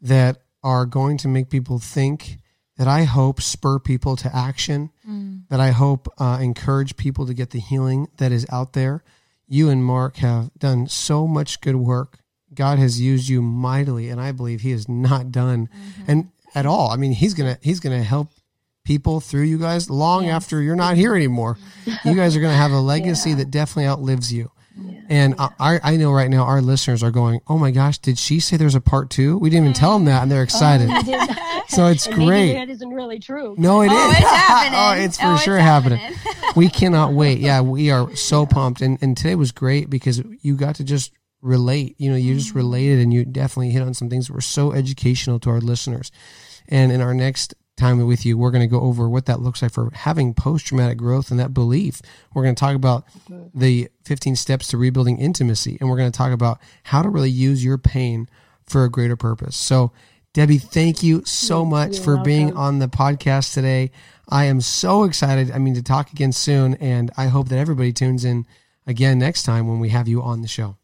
[0.01, 2.37] that are going to make people think
[2.77, 5.47] that I hope spur people to action, mm.
[5.49, 9.03] that I hope uh, encourage people to get the healing that is out there.
[9.47, 12.20] You and Mark have done so much good work
[12.53, 16.03] God has used you mightily, and I believe He is not done, mm-hmm.
[16.07, 16.91] and at all.
[16.91, 18.31] I mean, He's gonna He's gonna help
[18.83, 20.35] people through you guys long yeah.
[20.35, 21.57] after you're not here anymore.
[22.03, 23.37] you guys are gonna have a legacy yeah.
[23.37, 24.51] that definitely outlives you.
[24.77, 25.01] Yeah.
[25.09, 28.39] And I, I know right now our listeners are going, oh my gosh, did she
[28.39, 29.37] say there's a part two?
[29.37, 30.87] We didn't even tell them that, and they're excited.
[30.89, 32.53] Oh, so it's and great.
[32.53, 33.55] that isn't really true.
[33.57, 34.17] No, it oh, is.
[34.17, 34.79] It's happening.
[34.79, 35.99] oh, it's for oh, sure it's happening.
[35.99, 36.51] happening.
[36.55, 37.39] we cannot wait.
[37.39, 41.11] Yeah, we are so pumped, and and today was great because you got to just
[41.41, 41.95] relate.
[41.97, 42.57] You know, you just mm-hmm.
[42.57, 46.11] related and you definitely hit on some things that were so educational to our listeners.
[46.67, 49.61] And in our next time with you, we're going to go over what that looks
[49.61, 52.01] like for having post traumatic growth and that belief.
[52.33, 53.05] We're going to talk about
[53.53, 55.77] the 15 steps to rebuilding intimacy.
[55.79, 58.29] And we're going to talk about how to really use your pain
[58.65, 59.55] for a greater purpose.
[59.55, 59.91] So,
[60.33, 62.23] Debbie, thank you so much You're for welcome.
[62.23, 63.91] being on the podcast today.
[64.29, 65.51] I am so excited.
[65.51, 66.75] I mean, to talk again soon.
[66.75, 68.45] And I hope that everybody tunes in
[68.87, 70.77] again next time when we have you on the show.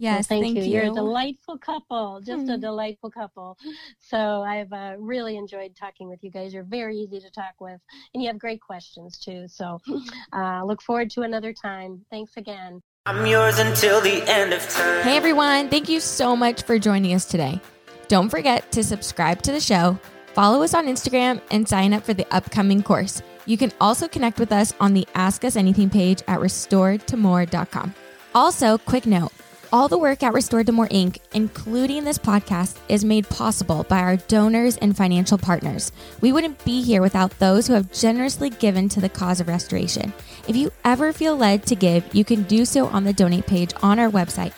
[0.00, 0.72] Yes, well, thank, thank you.
[0.72, 0.80] you.
[0.80, 2.54] are a delightful couple, just mm.
[2.54, 3.58] a delightful couple.
[3.98, 6.54] So I've uh, really enjoyed talking with you guys.
[6.54, 7.78] You're very easy to talk with,
[8.14, 9.46] and you have great questions too.
[9.46, 9.78] So
[10.32, 12.00] uh, look forward to another time.
[12.10, 12.82] Thanks again.
[13.04, 15.02] I'm yours until the end of time.
[15.02, 17.60] Hey everyone, thank you so much for joining us today.
[18.08, 19.98] Don't forget to subscribe to the show,
[20.32, 23.22] follow us on Instagram, and sign up for the upcoming course.
[23.44, 27.94] You can also connect with us on the Ask Us Anything page at restoredtomore.com.
[28.34, 29.32] Also, quick note.
[29.72, 34.00] All the work at Restored to More Inc., including this podcast, is made possible by
[34.00, 35.92] our donors and financial partners.
[36.20, 40.12] We wouldn't be here without those who have generously given to the cause of restoration.
[40.48, 43.72] If you ever feel led to give, you can do so on the donate page
[43.80, 44.54] on our website.